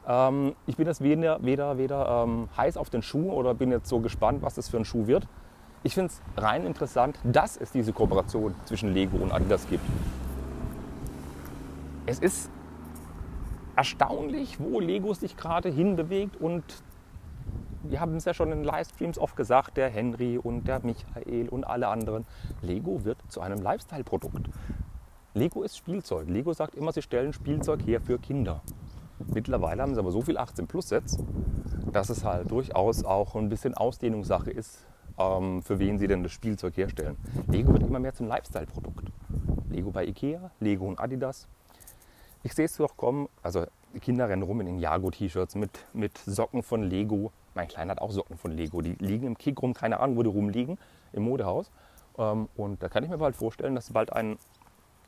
Ähm, 0.09 0.57
ich 0.67 0.77
bin 0.77 0.89
jetzt 0.89 1.03
weder, 1.03 1.43
weder, 1.45 1.79
weder 1.79 2.25
ähm, 2.25 2.49
heiß 2.57 2.77
auf 2.77 2.91
den 2.91 3.01
Schuh 3.01 3.31
oder 3.31 3.55
bin 3.55 3.71
jetzt 3.71 3.89
so 3.89 4.01
gespannt, 4.01 4.43
was 4.43 4.57
das 4.57 4.69
für 4.69 4.77
ein 4.77 4.85
Schuh 4.85 5.07
wird. 5.07 5.29
Ich 5.85 5.95
finde 5.95 6.13
es 6.13 6.43
rein 6.43 6.67
interessant, 6.67 7.17
dass 7.23 7.57
es 7.57 7.71
diese 7.71 7.93
Kooperation 7.93 8.57
zwischen 8.65 8.93
Lego 8.93 9.19
und 9.19 9.31
Adidas 9.31 9.69
gibt. 9.69 9.85
Es 12.07 12.19
ist 12.19 12.51
erstaunlich, 13.77 14.59
wo 14.59 14.81
Lego 14.81 15.15
sich 15.15 15.37
gerade 15.37 15.69
hinbewegt 15.69 16.41
und 16.41 16.65
wir 17.85 18.01
haben 18.01 18.17
es 18.17 18.25
ja 18.25 18.35
schon 18.35 18.51
in 18.51 18.65
Livestreams 18.65 19.17
oft 19.17 19.37
gesagt, 19.37 19.77
der 19.77 19.89
Henry 19.89 20.39
und 20.39 20.67
der 20.67 20.81
Michael 20.85 21.49
und 21.51 21.65
alle 21.65 21.87
anderen, 21.87 22.27
Lego 22.63 23.05
wird 23.05 23.19
zu 23.29 23.41
einem 23.41 23.63
Lifestyle-Produkt. 23.63 24.49
Lego 25.37 25.63
ist 25.63 25.77
Spielzeug. 25.77 26.31
Lego 26.31 26.55
sagt 26.55 26.77
immer, 26.77 26.93
sie 26.93 27.03
stellen 27.03 27.35
Spielzeug 27.35 27.87
her 27.87 28.01
für 28.01 28.19
Kinder. 28.19 28.63
Mittlerweile 29.35 29.83
haben 29.83 29.95
sie 29.95 30.01
aber 30.01 30.11
so 30.11 30.23
viel 30.23 30.39
18 30.39 30.67
Plus 30.67 30.89
Sets, 30.89 31.19
dass 31.93 32.09
es 32.09 32.25
halt 32.25 32.51
durchaus 32.51 33.05
auch 33.05 33.35
ein 33.35 33.51
bisschen 33.51 33.75
Ausdehnungssache 33.75 34.51
ist, 34.51 34.87
ähm, 35.19 35.63
für 35.63 35.79
wen 35.79 35.99
sie 35.99 36.07
denn 36.07 36.23
das 36.23 36.33
Spielzeug 36.33 36.79
herstellen. 36.79 37.19
Lego 37.49 37.75
wird 37.75 37.83
immer 37.83 37.99
mehr 37.99 38.15
zum 38.15 38.29
Lifestyle-Produkt. 38.29 39.13
Lego 39.69 39.91
bei 39.91 40.07
Ikea, 40.07 40.51
Lego 40.61 40.87
und 40.87 40.99
Adidas. 40.99 41.47
Ich 42.43 42.55
sehe 42.55 42.65
es 42.65 42.75
doch 42.79 42.97
kommen, 42.97 43.29
also 43.43 43.67
die 43.93 44.01
Kinder 44.01 44.31
rennen 44.31 44.43
rum 44.43 44.61
in 44.61 44.67
den 44.67 44.79
Jago-T-Shirts 44.79 45.55
mit, 45.55 45.85
mit 45.93 46.17
Socken 46.17 46.63
von 46.63 46.83
Lego. 46.83 47.31
Mein 47.55 47.69
Kleiner 47.69 47.91
hat 47.91 48.01
auch 48.01 48.11
Socken 48.11 48.39
von 48.39 48.53
Lego. 48.53 48.81
Die 48.81 48.95
liegen 49.01 49.27
im 49.27 49.37
Kick 49.37 49.61
rum, 49.61 49.75
keine 49.75 50.01
Ahnung, 50.01 50.17
wo 50.17 50.23
die 50.23 50.31
rumliegen, 50.31 50.79
im 51.13 51.25
Modehaus. 51.25 51.71
Ähm, 52.17 52.49
und 52.57 52.83
da 52.83 52.89
kann 52.89 53.05
ich 53.05 53.11
mir 53.11 53.19
bald 53.19 53.37
vorstellen, 53.37 53.75
dass 53.75 53.91
bald 53.91 54.15
ein 54.15 54.39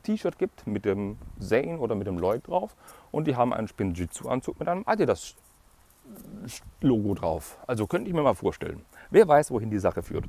T-Shirt 0.03 0.37
gibt 0.37 0.67
mit 0.67 0.85
dem 0.85 1.17
Zane 1.39 1.79
oder 1.79 1.95
mit 1.95 2.07
dem 2.07 2.17
Lloyd 2.17 2.47
drauf. 2.47 2.75
Und 3.11 3.27
die 3.27 3.35
haben 3.35 3.53
einen 3.53 3.67
Spinjitzu-Anzug 3.67 4.59
mit 4.59 4.67
einem 4.67 4.83
Adidas-Logo 4.85 7.15
drauf. 7.15 7.57
Also 7.67 7.87
könnte 7.87 8.09
ich 8.09 8.15
mir 8.15 8.23
mal 8.23 8.35
vorstellen. 8.35 8.85
Wer 9.09 9.27
weiß, 9.27 9.51
wohin 9.51 9.69
die 9.69 9.79
Sache 9.79 10.03
führt. 10.03 10.25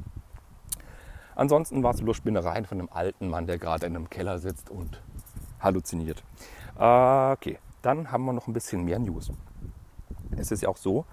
Ansonsten 1.34 1.82
war 1.82 1.94
es 1.94 2.02
bloß 2.02 2.16
Spinnereien 2.16 2.66
von 2.66 2.78
einem 2.78 2.88
alten 2.92 3.28
Mann, 3.28 3.46
der 3.46 3.58
gerade 3.58 3.86
in 3.86 3.96
einem 3.96 4.10
Keller 4.10 4.38
sitzt 4.38 4.70
und 4.70 5.02
halluziniert. 5.60 6.22
Äh, 6.78 7.32
okay, 7.32 7.58
dann 7.82 8.12
haben 8.12 8.24
wir 8.24 8.32
noch 8.32 8.46
ein 8.46 8.52
bisschen 8.52 8.84
mehr 8.84 8.98
News. 8.98 9.32
Es 10.36 10.50
ist 10.50 10.62
ja 10.62 10.68
auch 10.68 10.76
so, 10.76 11.04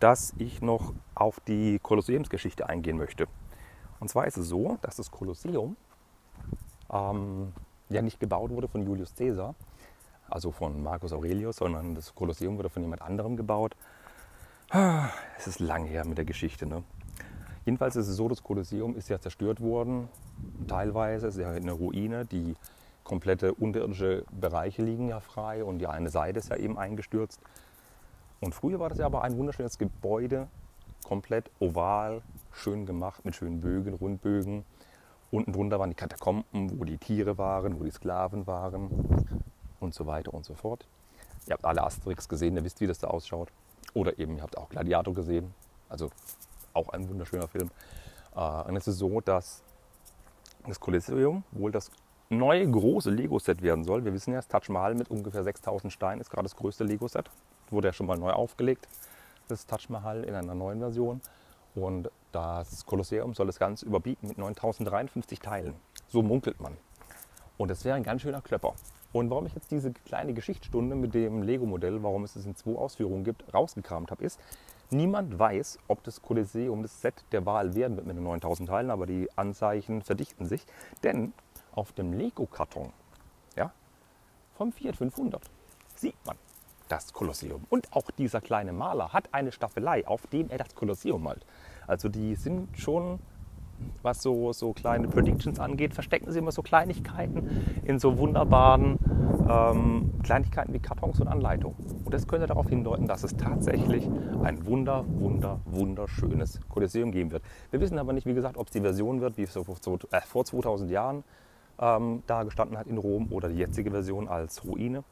dass 0.00 0.34
ich 0.38 0.62
noch 0.62 0.92
auf 1.14 1.40
die 1.40 1.78
Kolosseumsgeschichte 1.80 2.68
eingehen 2.68 2.96
möchte. 2.96 3.26
Und 4.00 4.08
zwar 4.08 4.26
ist 4.26 4.36
es 4.36 4.48
so, 4.48 4.78
dass 4.82 4.96
das 4.96 5.10
Kolosseum 5.10 5.76
ähm, 6.90 7.52
ja 7.92 8.02
nicht 8.02 8.20
gebaut 8.20 8.50
wurde 8.50 8.68
von 8.68 8.84
Julius 8.84 9.14
Caesar, 9.14 9.54
also 10.28 10.50
von 10.50 10.82
Marcus 10.82 11.12
Aurelius, 11.12 11.56
sondern 11.56 11.94
das 11.94 12.14
Kolosseum 12.14 12.56
wurde 12.58 12.70
von 12.70 12.82
jemand 12.82 13.02
anderem 13.02 13.36
gebaut. 13.36 13.76
Es 15.38 15.46
ist 15.46 15.60
lang 15.60 15.84
her 15.84 16.06
mit 16.06 16.16
der 16.18 16.24
Geschichte. 16.24 16.66
Ne? 16.66 16.82
Jedenfalls 17.64 17.96
ist 17.96 18.08
es 18.08 18.16
so, 18.16 18.28
das 18.28 18.42
Kolosseum 18.42 18.96
ist 18.96 19.08
ja 19.08 19.20
zerstört 19.20 19.60
worden, 19.60 20.08
teilweise, 20.66 21.28
es 21.28 21.36
ist 21.36 21.42
ja 21.42 21.50
eine 21.50 21.72
Ruine, 21.72 22.24
die 22.24 22.54
komplette 23.04 23.54
unterirdische 23.54 24.24
Bereiche 24.32 24.82
liegen 24.82 25.08
ja 25.08 25.20
frei 25.20 25.64
und 25.64 25.78
die 25.78 25.86
eine 25.86 26.08
Seite 26.08 26.38
ist 26.38 26.48
ja 26.48 26.56
eben 26.56 26.78
eingestürzt. 26.78 27.40
Und 28.40 28.54
früher 28.54 28.80
war 28.80 28.88
das 28.88 28.98
ja 28.98 29.06
aber 29.06 29.22
ein 29.22 29.36
wunderschönes 29.36 29.78
Gebäude, 29.78 30.48
komplett 31.04 31.50
oval, 31.60 32.22
schön 32.52 32.86
gemacht 32.86 33.24
mit 33.24 33.36
schönen 33.36 33.60
Bögen, 33.60 33.94
Rundbögen. 33.94 34.64
Unten 35.32 35.52
drunter 35.54 35.80
waren 35.80 35.88
die 35.88 35.96
Katakomben, 35.96 36.78
wo 36.78 36.84
die 36.84 36.98
Tiere 36.98 37.38
waren, 37.38 37.80
wo 37.80 37.84
die 37.84 37.90
Sklaven 37.90 38.46
waren 38.46 38.90
und 39.80 39.94
so 39.94 40.06
weiter 40.06 40.34
und 40.34 40.44
so 40.44 40.54
fort. 40.54 40.86
Ihr 41.46 41.54
habt 41.54 41.64
alle 41.64 41.82
Asterix 41.82 42.28
gesehen, 42.28 42.54
ihr 42.54 42.64
wisst, 42.64 42.82
wie 42.82 42.86
das 42.86 42.98
da 42.98 43.06
ausschaut. 43.08 43.48
Oder 43.94 44.18
eben, 44.18 44.36
ihr 44.36 44.42
habt 44.42 44.58
auch 44.58 44.68
Gladiator 44.68 45.14
gesehen. 45.14 45.54
Also 45.88 46.10
auch 46.74 46.90
ein 46.90 47.08
wunderschöner 47.08 47.48
Film. 47.48 47.70
Äh, 48.36 48.40
und 48.40 48.76
es 48.76 48.86
ist 48.86 48.98
so, 48.98 49.22
dass 49.22 49.62
das 50.66 50.78
Kolosseum 50.78 51.44
wohl 51.52 51.72
das 51.72 51.90
neue 52.28 52.70
große 52.70 53.10
Lego-Set 53.10 53.62
werden 53.62 53.84
soll. 53.84 54.04
Wir 54.04 54.12
wissen 54.12 54.32
ja, 54.32 54.38
das 54.38 54.48
Taj 54.48 54.70
Mahal 54.70 54.94
mit 54.94 55.10
ungefähr 55.10 55.44
6000 55.44 55.90
Steinen 55.90 56.20
ist 56.20 56.28
gerade 56.28 56.44
das 56.44 56.56
größte 56.56 56.84
Lego-Set. 56.84 57.30
Wurde 57.70 57.88
ja 57.88 57.92
schon 57.94 58.06
mal 58.06 58.18
neu 58.18 58.32
aufgelegt, 58.32 58.86
das 59.48 59.64
Taj 59.64 59.86
Mahal 59.88 60.24
in 60.24 60.34
einer 60.34 60.54
neuen 60.54 60.78
Version. 60.78 61.22
Und 61.74 62.10
das 62.32 62.86
Kolosseum 62.86 63.34
soll 63.34 63.46
das 63.46 63.58
Ganze 63.58 63.86
überbieten 63.86 64.28
mit 64.28 64.38
9053 64.38 65.40
Teilen. 65.40 65.74
So 66.08 66.22
munkelt 66.22 66.60
man. 66.60 66.76
Und 67.58 67.70
das 67.70 67.84
wäre 67.84 67.96
ein 67.96 68.02
ganz 68.02 68.22
schöner 68.22 68.40
Klöpper. 68.40 68.74
Und 69.12 69.30
warum 69.30 69.46
ich 69.46 69.54
jetzt 69.54 69.70
diese 69.70 69.92
kleine 69.92 70.32
Geschichtsstunde 70.32 70.96
mit 70.96 71.14
dem 71.14 71.42
Lego-Modell, 71.42 72.02
warum 72.02 72.24
es 72.24 72.34
es 72.34 72.46
in 72.46 72.56
zwei 72.56 72.74
Ausführungen 72.76 73.24
gibt, 73.24 73.52
rausgekramt 73.52 74.10
habe, 74.10 74.24
ist, 74.24 74.40
Niemand 74.90 75.38
weiß, 75.38 75.78
ob 75.88 76.04
das 76.04 76.20
Kolosseum 76.20 76.82
das 76.82 77.00
Set 77.00 77.24
der 77.32 77.46
Wahl 77.46 77.74
werden 77.74 77.96
wird 77.96 78.06
mit 78.06 78.14
den 78.14 78.24
9000 78.24 78.68
Teilen, 78.68 78.90
aber 78.90 79.06
die 79.06 79.26
Anzeichen 79.36 80.02
verdichten 80.02 80.44
sich. 80.44 80.66
Denn 81.02 81.32
auf 81.74 81.92
dem 81.92 82.12
Lego-Karton 82.12 82.92
vom 84.62 84.72
Fiat 84.72 84.96
500 84.96 85.42
sieht 85.96 86.14
man 86.24 86.36
das 86.88 87.12
Kolosseum. 87.12 87.64
Und 87.70 87.92
auch 87.92 88.10
dieser 88.12 88.40
kleine 88.40 88.72
Maler 88.72 89.12
hat 89.12 89.28
eine 89.32 89.50
Staffelei, 89.50 90.06
auf 90.06 90.26
dem 90.26 90.50
er 90.50 90.58
das 90.58 90.74
Kolosseum 90.74 91.22
malt. 91.22 91.44
Also 91.86 92.08
die 92.08 92.34
sind 92.34 92.78
schon, 92.78 93.18
was 94.02 94.22
so, 94.22 94.52
so 94.52 94.72
kleine 94.72 95.08
Predictions 95.08 95.58
angeht, 95.58 95.94
verstecken 95.94 96.30
sie 96.30 96.38
immer 96.38 96.52
so 96.52 96.62
Kleinigkeiten 96.62 97.82
in 97.84 97.98
so 97.98 98.18
wunderbaren 98.18 98.98
ähm, 99.48 100.10
Kleinigkeiten 100.22 100.72
wie 100.72 100.78
Kartons 100.78 101.20
und 101.20 101.28
Anleitungen. 101.28 101.76
Und 102.04 102.14
das 102.14 102.26
könnte 102.26 102.46
darauf 102.46 102.68
hindeuten, 102.68 103.06
dass 103.06 103.24
es 103.24 103.36
tatsächlich 103.36 104.08
ein 104.42 104.64
wunder, 104.66 105.04
wunder, 105.08 105.60
wunderschönes 105.66 106.60
Kolosseum 106.68 107.10
geben 107.12 107.32
wird. 107.32 107.42
Wir 107.70 107.80
wissen 107.80 107.98
aber 107.98 108.12
nicht, 108.12 108.26
wie 108.26 108.34
gesagt, 108.34 108.56
ob 108.56 108.66
es 108.66 108.72
die 108.72 108.80
Version 108.80 109.20
wird, 109.20 109.36
wie 109.36 109.42
es 109.42 109.52
so 109.52 109.64
vor 109.64 109.80
2000 110.44 110.90
äh, 110.90 110.92
Jahren 110.92 111.24
ähm, 111.78 112.22
da 112.26 112.42
gestanden 112.44 112.78
hat 112.78 112.86
in 112.86 112.98
Rom 112.98 113.28
oder 113.30 113.48
die 113.48 113.56
jetzige 113.56 113.90
Version 113.90 114.28
als 114.28 114.64
Ruine. 114.64 115.04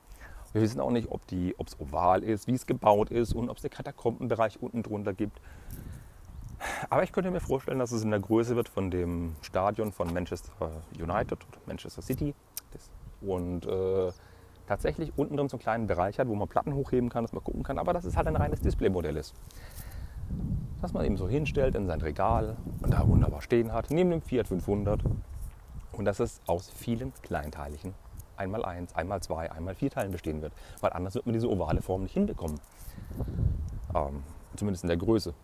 Wir 0.52 0.62
wissen 0.62 0.80
auch 0.80 0.90
nicht, 0.90 1.08
ob 1.10 1.22
es 1.28 1.78
oval 1.78 2.24
ist, 2.24 2.48
wie 2.48 2.54
es 2.54 2.66
gebaut 2.66 3.10
ist 3.10 3.34
und 3.34 3.48
ob 3.50 3.56
es 3.56 3.62
den 3.62 3.70
Katakombenbereich 3.70 4.60
unten 4.60 4.82
drunter 4.82 5.12
gibt. 5.12 5.40
Aber 6.90 7.02
ich 7.02 7.12
könnte 7.12 7.30
mir 7.30 7.40
vorstellen, 7.40 7.78
dass 7.78 7.92
es 7.92 8.02
in 8.02 8.10
der 8.10 8.20
Größe 8.20 8.56
wird 8.56 8.68
von 8.68 8.90
dem 8.90 9.34
Stadion 9.42 9.92
von 9.92 10.12
Manchester 10.12 10.52
United 10.98 11.32
oder 11.32 11.58
Manchester 11.66 12.02
City. 12.02 12.34
Und 13.20 13.66
äh, 13.66 14.12
tatsächlich 14.66 15.12
unten 15.16 15.36
drin 15.36 15.48
so 15.48 15.56
einen 15.56 15.62
kleinen 15.62 15.86
Bereich 15.86 16.18
hat, 16.18 16.28
wo 16.28 16.34
man 16.34 16.48
Platten 16.48 16.74
hochheben 16.74 17.10
kann, 17.10 17.24
dass 17.24 17.32
man 17.32 17.44
gucken 17.44 17.62
kann, 17.62 17.78
aber 17.78 17.92
dass 17.92 18.04
es 18.04 18.16
halt 18.16 18.26
ein 18.28 18.36
reines 18.36 18.60
Displaymodell 18.60 19.16
ist. 19.16 19.34
Dass 20.80 20.92
man 20.92 21.04
eben 21.04 21.16
so 21.16 21.28
hinstellt 21.28 21.74
in 21.74 21.86
sein 21.86 22.00
Regal 22.00 22.56
und 22.82 22.92
da 22.92 23.06
wunderbar 23.06 23.42
stehen 23.42 23.72
hat, 23.72 23.90
neben 23.90 24.10
dem 24.10 24.22
Fiat 24.22 24.48
500. 24.48 25.02
Und 25.92 26.04
dass 26.04 26.20
es 26.20 26.40
aus 26.46 26.70
vielen 26.70 27.12
kleinteiligen 27.22 27.94
einmal 28.36 28.64
eins, 28.64 28.94
einmal 28.94 29.20
zwei, 29.20 29.52
einmal 29.52 29.74
vier 29.74 29.90
Teilen 29.90 30.12
bestehen 30.12 30.40
wird. 30.40 30.52
Weil 30.80 30.92
anders 30.92 31.14
wird 31.14 31.26
man 31.26 31.34
diese 31.34 31.50
ovale 31.50 31.82
Form 31.82 32.02
nicht 32.02 32.14
hinbekommen. 32.14 32.58
Ähm, 33.94 34.22
zumindest 34.56 34.84
in 34.84 34.88
der 34.88 34.96
Größe. 34.96 35.34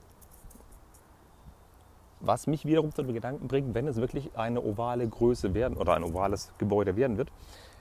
Was 2.20 2.46
mich 2.46 2.64
wiederum 2.64 2.94
zu 2.94 3.02
den 3.02 3.12
Gedanken 3.12 3.46
bringt, 3.46 3.74
wenn 3.74 3.86
es 3.86 3.96
wirklich 3.96 4.30
eine 4.36 4.62
ovale 4.62 5.06
Größe 5.06 5.52
werden 5.54 5.76
oder 5.76 5.94
ein 5.94 6.02
ovales 6.02 6.50
Gebäude 6.58 6.96
werden 6.96 7.18
wird, 7.18 7.30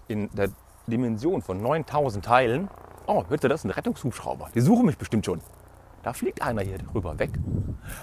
in 0.08 0.30
der 0.32 0.50
Dimension 0.88 1.42
von 1.42 1.62
9000 1.62 2.24
Teilen, 2.24 2.68
oh, 3.08 3.24
hört 3.30 3.44
ihr 3.44 3.50
das? 3.50 3.64
Ein 3.64 3.72
Rettungshubschrauber. 3.72 4.50
Die 4.54 4.62
suchen 4.62 4.86
mich 4.86 4.98
bestimmt 4.98 5.26
schon. 5.26 5.40
Da 6.04 6.14
fliegt 6.14 6.42
einer 6.42 6.62
hier 6.62 6.78
drüber 6.78 7.18
weg. 7.18 7.32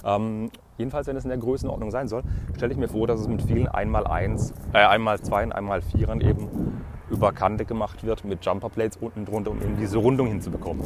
Ähm, 0.04 0.50
jedenfalls, 0.78 1.06
wenn 1.06 1.16
es 1.16 1.24
in 1.24 1.28
der 1.28 1.38
Größenordnung 1.38 1.90
sein 1.90 2.08
soll, 2.08 2.22
stelle 2.56 2.72
ich 2.72 2.78
mir 2.78 2.88
vor, 2.88 3.06
dass 3.06 3.20
es 3.20 3.28
mit 3.28 3.42
vielen 3.42 3.68
1x1, 3.68 4.52
äh, 4.72 4.78
1x2 4.78 5.44
und 5.44 5.54
1x4ern 5.54 6.20
eben 6.20 6.82
über 7.10 7.30
Kante 7.32 7.64
gemacht 7.64 8.02
wird 8.04 8.24
mit 8.24 8.44
Jumperplates 8.44 8.96
unten 8.96 9.24
drunter, 9.24 9.50
um 9.50 9.62
eben 9.62 9.76
diese 9.76 9.98
Rundung 9.98 10.26
hinzubekommen. 10.28 10.82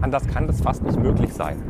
Anders 0.00 0.26
kann 0.26 0.46
das 0.46 0.60
fast 0.60 0.82
nicht 0.82 0.98
möglich 0.98 1.32
sein. 1.34 1.60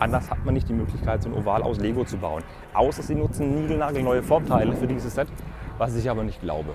Anders 0.00 0.30
hat 0.30 0.42
man 0.46 0.54
nicht 0.54 0.66
die 0.66 0.72
Möglichkeit, 0.72 1.22
so 1.22 1.28
ein 1.28 1.34
Oval 1.34 1.62
aus 1.62 1.78
Lego 1.78 2.04
zu 2.04 2.16
bauen. 2.16 2.42
Außer 2.72 3.02
sie 3.02 3.14
nutzen 3.14 3.54
niegelnagelneue 3.54 4.22
Formteile 4.22 4.74
für 4.74 4.86
dieses 4.86 5.14
Set, 5.14 5.28
was 5.76 5.94
ich 5.94 6.08
aber 6.08 6.24
nicht 6.24 6.40
glaube. 6.40 6.70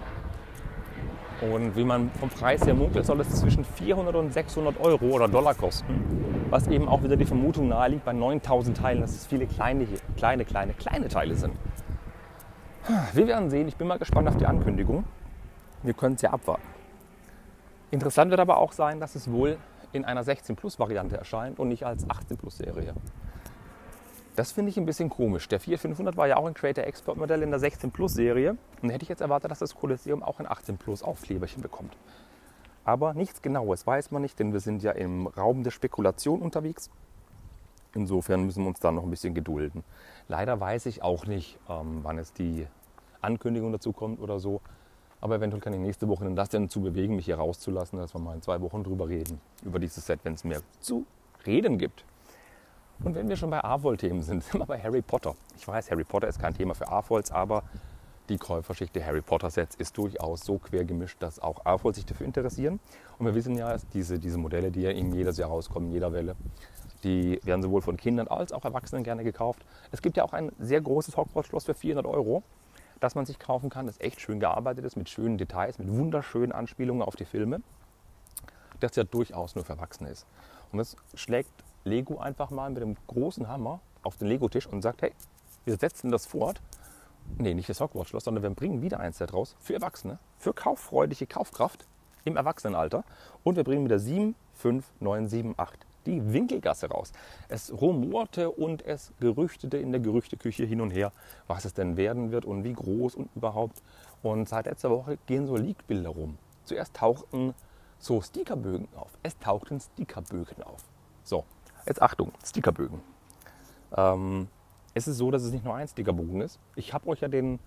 Und 1.41 1.75
wie 1.75 1.83
man 1.83 2.11
vom 2.19 2.29
Preis 2.29 2.65
her 2.67 2.75
munkelt, 2.75 3.03
soll 3.03 3.19
es 3.19 3.29
zwischen 3.31 3.65
400 3.65 4.15
und 4.15 4.31
600 4.31 4.79
Euro 4.79 5.05
oder 5.05 5.27
Dollar 5.27 5.55
kosten. 5.55 6.45
Was 6.51 6.67
eben 6.67 6.87
auch 6.87 7.01
wieder 7.01 7.17
die 7.17 7.25
Vermutung 7.25 7.67
naheliegt 7.67 8.05
bei 8.05 8.13
9000 8.13 8.77
Teilen, 8.77 9.01
dass 9.01 9.15
es 9.15 9.25
viele 9.25 9.47
kleine, 9.47 9.87
kleine, 10.17 10.45
kleine, 10.45 10.73
kleine 10.73 11.07
Teile 11.07 11.35
sind. 11.35 11.55
Wir 13.13 13.27
werden 13.27 13.49
sehen. 13.49 13.67
Ich 13.67 13.75
bin 13.75 13.87
mal 13.87 13.97
gespannt 13.97 14.27
auf 14.27 14.37
die 14.37 14.45
Ankündigung. 14.45 15.03
Wir 15.81 15.93
können 15.93 16.13
es 16.13 16.21
ja 16.21 16.29
abwarten. 16.29 16.67
Interessant 17.89 18.29
wird 18.29 18.39
aber 18.39 18.57
auch 18.59 18.71
sein, 18.71 18.99
dass 18.99 19.15
es 19.15 19.31
wohl 19.31 19.57
in 19.95 20.05
einer 20.05 20.23
16 20.23 20.55
Plus 20.55 20.77
Variante 20.77 21.17
erscheint 21.17 21.57
und 21.57 21.69
nicht 21.69 21.85
als 21.85 22.09
18 22.09 22.37
Plus 22.37 22.57
Serie. 22.57 22.93
Das 24.35 24.51
finde 24.51 24.69
ich 24.69 24.77
ein 24.77 24.85
bisschen 24.85 25.09
komisch. 25.09 25.47
Der 25.47 25.61
4500 25.61 26.17
war 26.17 26.27
ja 26.27 26.35
auch 26.35 26.45
ein 26.45 26.53
Creator 26.53 26.83
Export 26.83 27.17
Modell 27.17 27.41
in 27.41 27.51
der 27.51 27.59
16 27.59 27.91
Plus 27.91 28.13
Serie. 28.13 28.57
Und 28.81 28.89
hätte 28.89 29.03
ich 29.03 29.09
jetzt 29.09 29.21
erwartet, 29.21 29.49
dass 29.49 29.59
das 29.59 29.73
Kolosseum 29.73 30.21
auch 30.21 30.39
ein 30.39 30.45
18 30.45 30.77
Plus 30.77 31.01
Aufkleberchen 31.01 31.61
bekommt. 31.61 31.95
Aber 32.83 33.13
nichts 33.13 33.41
Genaues 33.41 33.87
weiß 33.87 34.11
man 34.11 34.21
nicht, 34.21 34.37
denn 34.37 34.51
wir 34.51 34.59
sind 34.59 34.83
ja 34.83 34.91
im 34.91 35.27
Raum 35.27 35.63
der 35.63 35.71
Spekulation 35.71 36.41
unterwegs. 36.41 36.89
Insofern 37.95 38.45
müssen 38.45 38.63
wir 38.63 38.67
uns 38.67 38.81
da 38.81 38.91
noch 38.91 39.03
ein 39.03 39.09
bisschen 39.09 39.33
gedulden. 39.33 39.85
Leider 40.27 40.59
weiß 40.59 40.85
ich 40.87 41.01
auch 41.01 41.25
nicht, 41.25 41.57
ähm, 41.69 41.99
wann 42.03 42.17
es 42.17 42.33
die 42.33 42.67
Ankündigung 43.21 43.71
dazu 43.71 43.93
kommt 43.93 44.19
oder 44.19 44.39
so. 44.39 44.59
Aber 45.25 45.37
eventuell 45.37 45.59
kann 45.59 45.73
ich 45.73 45.79
nächste 45.79 46.07
Woche 46.07 46.23
dann 46.23 46.35
das 46.35 46.49
dann 46.49 46.65
dazu 46.65 46.81
bewegen, 46.81 47.15
mich 47.15 47.25
hier 47.25 47.37
rauszulassen, 47.37 47.97
dass 47.97 48.13
wir 48.13 48.21
mal 48.21 48.35
in 48.35 48.43
zwei 48.43 48.61
Wochen 48.61 48.83
drüber 48.83 49.09
reden. 49.09 49.41
Über 49.63 49.79
dieses 49.79 50.05
Set, 50.05 50.19
wenn 50.21 50.35
es 50.35 50.43
mehr 50.43 50.61
zu 50.79 51.03
reden 51.47 51.79
gibt. 51.79 52.05
Und 53.03 53.15
wenn 53.15 53.27
wir 53.27 53.35
schon 53.35 53.49
bei 53.49 53.63
AFOL-Themen 53.63 54.21
sind, 54.21 54.43
sind 54.51 54.59
wir 54.59 54.67
bei 54.67 54.79
Harry 54.79 55.01
Potter. 55.01 55.33
Ich 55.57 55.67
weiß, 55.67 55.89
Harry 55.89 56.03
Potter 56.03 56.27
ist 56.27 56.37
kein 56.37 56.53
Thema 56.53 56.75
für 56.75 56.87
AFOLs, 56.87 57.31
aber 57.31 57.63
die 58.29 58.37
Käuferschicht 58.37 58.95
der 58.95 59.03
Harry 59.03 59.23
Potter-Sets 59.23 59.77
ist 59.77 59.97
durchaus 59.97 60.41
so 60.41 60.59
quer 60.59 60.85
gemischt, 60.85 61.17
dass 61.23 61.39
auch 61.39 61.65
AFOLs 61.65 61.95
sich 61.95 62.05
dafür 62.05 62.27
interessieren. 62.27 62.79
Und 63.17 63.25
wir 63.25 63.33
wissen 63.33 63.57
ja, 63.57 63.77
diese, 63.95 64.19
diese 64.19 64.37
Modelle, 64.37 64.69
die 64.69 64.81
ja 64.81 64.91
in 64.91 65.11
jedes 65.11 65.37
Jahr 65.37 65.49
rauskommen, 65.49 65.87
in 65.89 65.93
jeder 65.95 66.13
Welle, 66.13 66.35
die 67.03 67.39
werden 67.43 67.63
sowohl 67.63 67.81
von 67.81 67.97
Kindern 67.97 68.27
als 68.27 68.51
auch 68.51 68.63
Erwachsenen 68.63 69.03
gerne 69.03 69.23
gekauft. 69.23 69.65
Es 69.91 70.03
gibt 70.03 70.17
ja 70.17 70.23
auch 70.23 70.33
ein 70.33 70.51
sehr 70.59 70.81
großes 70.81 71.17
Hogwarts-Schloss 71.17 71.65
für 71.65 71.73
400 71.73 72.05
Euro, 72.05 72.43
das 72.99 73.15
man 73.15 73.25
sich 73.25 73.39
kaufen 73.39 73.69
kann, 73.69 73.87
das 73.87 73.99
echt 73.99 74.21
schön 74.21 74.39
gearbeitet 74.39 74.85
ist, 74.85 74.95
mit 74.95 75.09
schönen 75.09 75.37
Details, 75.37 75.79
mit 75.79 75.89
wunderschönen 75.89 76.51
Anspielungen 76.51 77.03
auf 77.03 77.15
die 77.15 77.25
Filme, 77.25 77.61
das 78.79 78.95
ja 78.95 79.03
durchaus 79.03 79.55
nur 79.55 79.65
für 79.65 79.73
Erwachsene 79.73 80.09
ist. 80.09 80.25
Und 80.71 80.79
das 80.79 80.95
schlägt 81.13 81.51
Lego 81.83 82.17
einfach 82.19 82.49
mal 82.49 82.69
mit 82.69 82.81
dem 82.81 82.95
großen 83.07 83.47
Hammer 83.47 83.79
auf 84.03 84.17
den 84.17 84.27
Lego-Tisch 84.27 84.67
und 84.67 84.81
sagt, 84.81 85.01
hey, 85.01 85.13
wir 85.65 85.77
setzen 85.77 86.11
das 86.11 86.25
fort. 86.25 86.61
Nee, 87.37 87.53
nicht 87.53 87.69
das 87.69 87.79
Hogwarts-Schloss, 87.79 88.25
sondern 88.25 88.43
wir 88.43 88.49
bringen 88.51 88.81
wieder 88.81 88.99
eins 88.99 89.17
Set 89.17 89.33
raus 89.33 89.55
für 89.59 89.73
Erwachsene, 89.73 90.19
für 90.37 90.53
kauffreudige 90.53 91.25
Kaufkraft 91.25 91.85
im 92.23 92.37
Erwachsenenalter. 92.37 93.03
Und 93.43 93.55
wir 93.55 93.63
bringen 93.63 93.85
wieder 93.85 93.99
7, 93.99 94.35
5, 94.53 94.85
9, 94.99 95.27
7, 95.27 95.55
8 95.57 95.85
die 96.05 96.33
Winkelgasse 96.33 96.87
raus. 96.87 97.11
Es 97.47 97.71
rumorte 97.71 98.51
und 98.51 98.85
es 98.85 99.11
gerüchtete 99.19 99.77
in 99.77 99.91
der 99.91 100.01
Gerüchteküche 100.01 100.65
hin 100.65 100.81
und 100.81 100.91
her, 100.91 101.11
was 101.47 101.65
es 101.65 101.73
denn 101.73 101.97
werden 101.97 102.31
wird 102.31 102.45
und 102.45 102.63
wie 102.63 102.73
groß 102.73 103.15
und 103.15 103.29
überhaupt. 103.35 103.81
Und 104.23 104.49
seit 104.49 104.65
letzter 104.65 104.89
Woche 104.89 105.17
gehen 105.25 105.45
so 105.47 105.55
Leak-Bilder 105.55 106.09
rum. 106.09 106.37
Zuerst 106.63 106.95
tauchten 106.95 107.53
so 107.99 108.21
Stickerbögen 108.21 108.87
auf. 108.95 109.11
Es 109.23 109.37
tauchten 109.39 109.79
Stickerbögen 109.79 110.63
auf. 110.63 110.83
So, 111.23 111.43
Jetzt 111.85 112.01
Achtung, 112.01 112.31
Stickerbögen. 112.43 112.99
Ähm, 113.95 114.47
es 114.95 115.07
ist 115.07 115.17
so, 115.17 115.29
dass 115.29 115.43
es 115.43 115.51
nicht 115.51 115.63
nur 115.63 115.75
ein 115.75 115.87
Stickerbogen 115.87 116.41
ist. 116.41 116.59
Ich 116.75 116.93
habe 116.93 117.07
euch 117.07 117.21
ja 117.21 117.27
den 117.27 117.59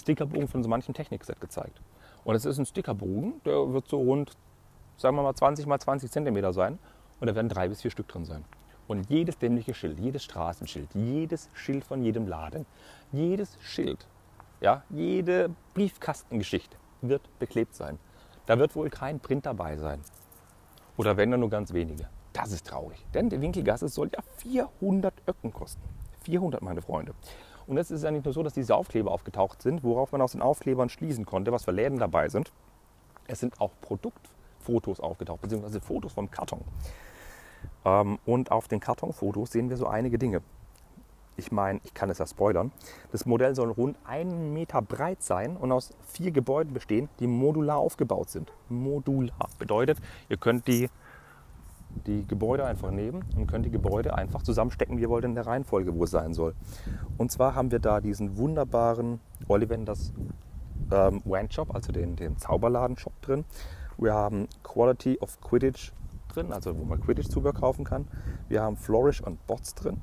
Stickerbogen 0.00 0.46
von 0.46 0.62
so 0.62 0.68
manchem 0.68 0.94
Technikset 0.94 1.40
gezeigt. 1.40 1.80
Und 2.22 2.36
es 2.36 2.44
ist 2.44 2.58
ein 2.58 2.66
Stickerbogen, 2.66 3.40
der 3.44 3.72
wird 3.72 3.88
so 3.88 3.98
rund, 3.98 4.36
sagen 4.96 5.16
wir 5.16 5.22
mal, 5.22 5.34
20 5.34 5.66
mal 5.66 5.80
20 5.80 6.10
Zentimeter 6.10 6.52
sein. 6.52 6.78
Und 7.24 7.28
da 7.28 7.36
werden 7.36 7.48
drei 7.48 7.68
bis 7.68 7.80
vier 7.80 7.90
Stück 7.90 8.06
drin 8.06 8.26
sein. 8.26 8.44
Und 8.86 9.08
jedes 9.08 9.38
dämliche 9.38 9.72
Schild, 9.72 9.98
jedes 9.98 10.24
Straßenschild, 10.24 10.90
jedes 10.94 11.48
Schild 11.54 11.82
von 11.82 12.02
jedem 12.02 12.26
Laden, 12.26 12.66
jedes 13.12 13.56
Schild, 13.62 14.06
ja, 14.60 14.82
jede 14.90 15.48
Briefkastengeschichte 15.72 16.76
wird 17.00 17.22
beklebt 17.38 17.74
sein. 17.74 17.98
Da 18.44 18.58
wird 18.58 18.76
wohl 18.76 18.90
kein 18.90 19.20
Print 19.20 19.46
dabei 19.46 19.78
sein. 19.78 20.02
Oder 20.98 21.16
wenn 21.16 21.30
dann 21.30 21.40
nur 21.40 21.48
ganz 21.48 21.72
wenige. 21.72 22.10
Das 22.34 22.52
ist 22.52 22.66
traurig, 22.66 23.02
denn 23.14 23.30
die 23.30 23.40
Winkelgasse 23.40 23.88
soll 23.88 24.10
ja 24.14 24.20
400 24.36 25.14
Öcken 25.26 25.50
kosten. 25.50 25.80
400, 26.24 26.60
meine 26.60 26.82
Freunde. 26.82 27.14
Und 27.66 27.78
es 27.78 27.90
ist 27.90 28.04
ja 28.04 28.10
nicht 28.10 28.26
nur 28.26 28.34
so, 28.34 28.42
dass 28.42 28.52
diese 28.52 28.76
Aufkleber 28.76 29.10
aufgetaucht 29.10 29.62
sind, 29.62 29.82
worauf 29.82 30.12
man 30.12 30.20
aus 30.20 30.32
den 30.32 30.42
Aufklebern 30.42 30.90
schließen 30.90 31.24
konnte, 31.24 31.52
was 31.52 31.64
für 31.64 31.72
Läden 31.72 31.98
dabei 31.98 32.28
sind. 32.28 32.52
Es 33.26 33.40
sind 33.40 33.58
auch 33.62 33.70
Produktfotos 33.80 35.00
aufgetaucht, 35.00 35.40
beziehungsweise 35.40 35.80
Fotos 35.80 36.12
vom 36.12 36.30
Karton. 36.30 36.60
Ähm, 37.84 38.18
und 38.24 38.50
auf 38.50 38.68
den 38.68 38.80
Kartonfotos 38.80 39.52
sehen 39.52 39.70
wir 39.70 39.76
so 39.76 39.86
einige 39.86 40.18
Dinge. 40.18 40.42
Ich 41.36 41.50
meine, 41.50 41.80
ich 41.82 41.94
kann 41.94 42.10
es 42.10 42.18
ja 42.18 42.26
spoilern. 42.26 42.70
Das 43.10 43.26
Modell 43.26 43.54
soll 43.56 43.70
rund 43.70 43.96
einen 44.04 44.52
Meter 44.52 44.80
breit 44.82 45.22
sein 45.22 45.56
und 45.56 45.72
aus 45.72 45.90
vier 46.06 46.30
Gebäuden 46.30 46.72
bestehen, 46.72 47.08
die 47.18 47.26
modular 47.26 47.78
aufgebaut 47.78 48.30
sind. 48.30 48.52
Modular 48.68 49.48
bedeutet, 49.58 49.98
ihr 50.28 50.36
könnt 50.36 50.68
die 50.68 50.88
die 52.06 52.26
Gebäude 52.26 52.64
einfach 52.64 52.90
nehmen 52.90 53.24
und 53.36 53.46
können 53.46 53.62
die 53.62 53.70
Gebäude 53.70 54.14
einfach 54.14 54.42
zusammenstecken, 54.42 54.96
wie 54.98 55.02
ihr 55.02 55.10
wollt, 55.10 55.24
in 55.24 55.34
der 55.34 55.46
Reihenfolge, 55.46 55.94
wo 55.94 56.04
es 56.04 56.10
sein 56.10 56.34
soll. 56.34 56.54
Und 57.18 57.30
zwar 57.30 57.54
haben 57.54 57.70
wir 57.70 57.78
da 57.78 58.00
diesen 58.00 58.36
wunderbaren 58.36 59.20
Ollivanders 59.48 60.12
ähm, 60.90 61.22
Wine-Shop, 61.24 61.74
also 61.74 61.92
den, 61.92 62.16
den 62.16 62.36
Zauberladen-Shop 62.36 63.12
drin. 63.22 63.44
Wir 63.96 64.12
haben 64.12 64.48
Quality 64.62 65.18
of 65.20 65.40
Quidditch 65.40 65.92
drin, 66.34 66.52
also 66.52 66.78
wo 66.78 66.84
man 66.84 67.00
Quidditch-Zubehör 67.00 67.54
kaufen 67.54 67.84
kann. 67.84 68.06
Wir 68.48 68.62
haben 68.62 68.76
Flourish 68.76 69.20
und 69.20 69.46
Bots 69.46 69.74
drin. 69.74 70.00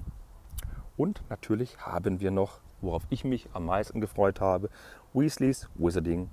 Und 0.97 1.21
natürlich 1.29 1.77
haben 1.79 2.19
wir 2.19 2.31
noch, 2.31 2.59
worauf 2.81 3.03
ich 3.09 3.23
mich 3.23 3.49
am 3.53 3.65
meisten 3.65 4.01
gefreut 4.01 4.41
habe, 4.41 4.69
Weasleys 5.13 5.69
Wizarding 5.75 6.29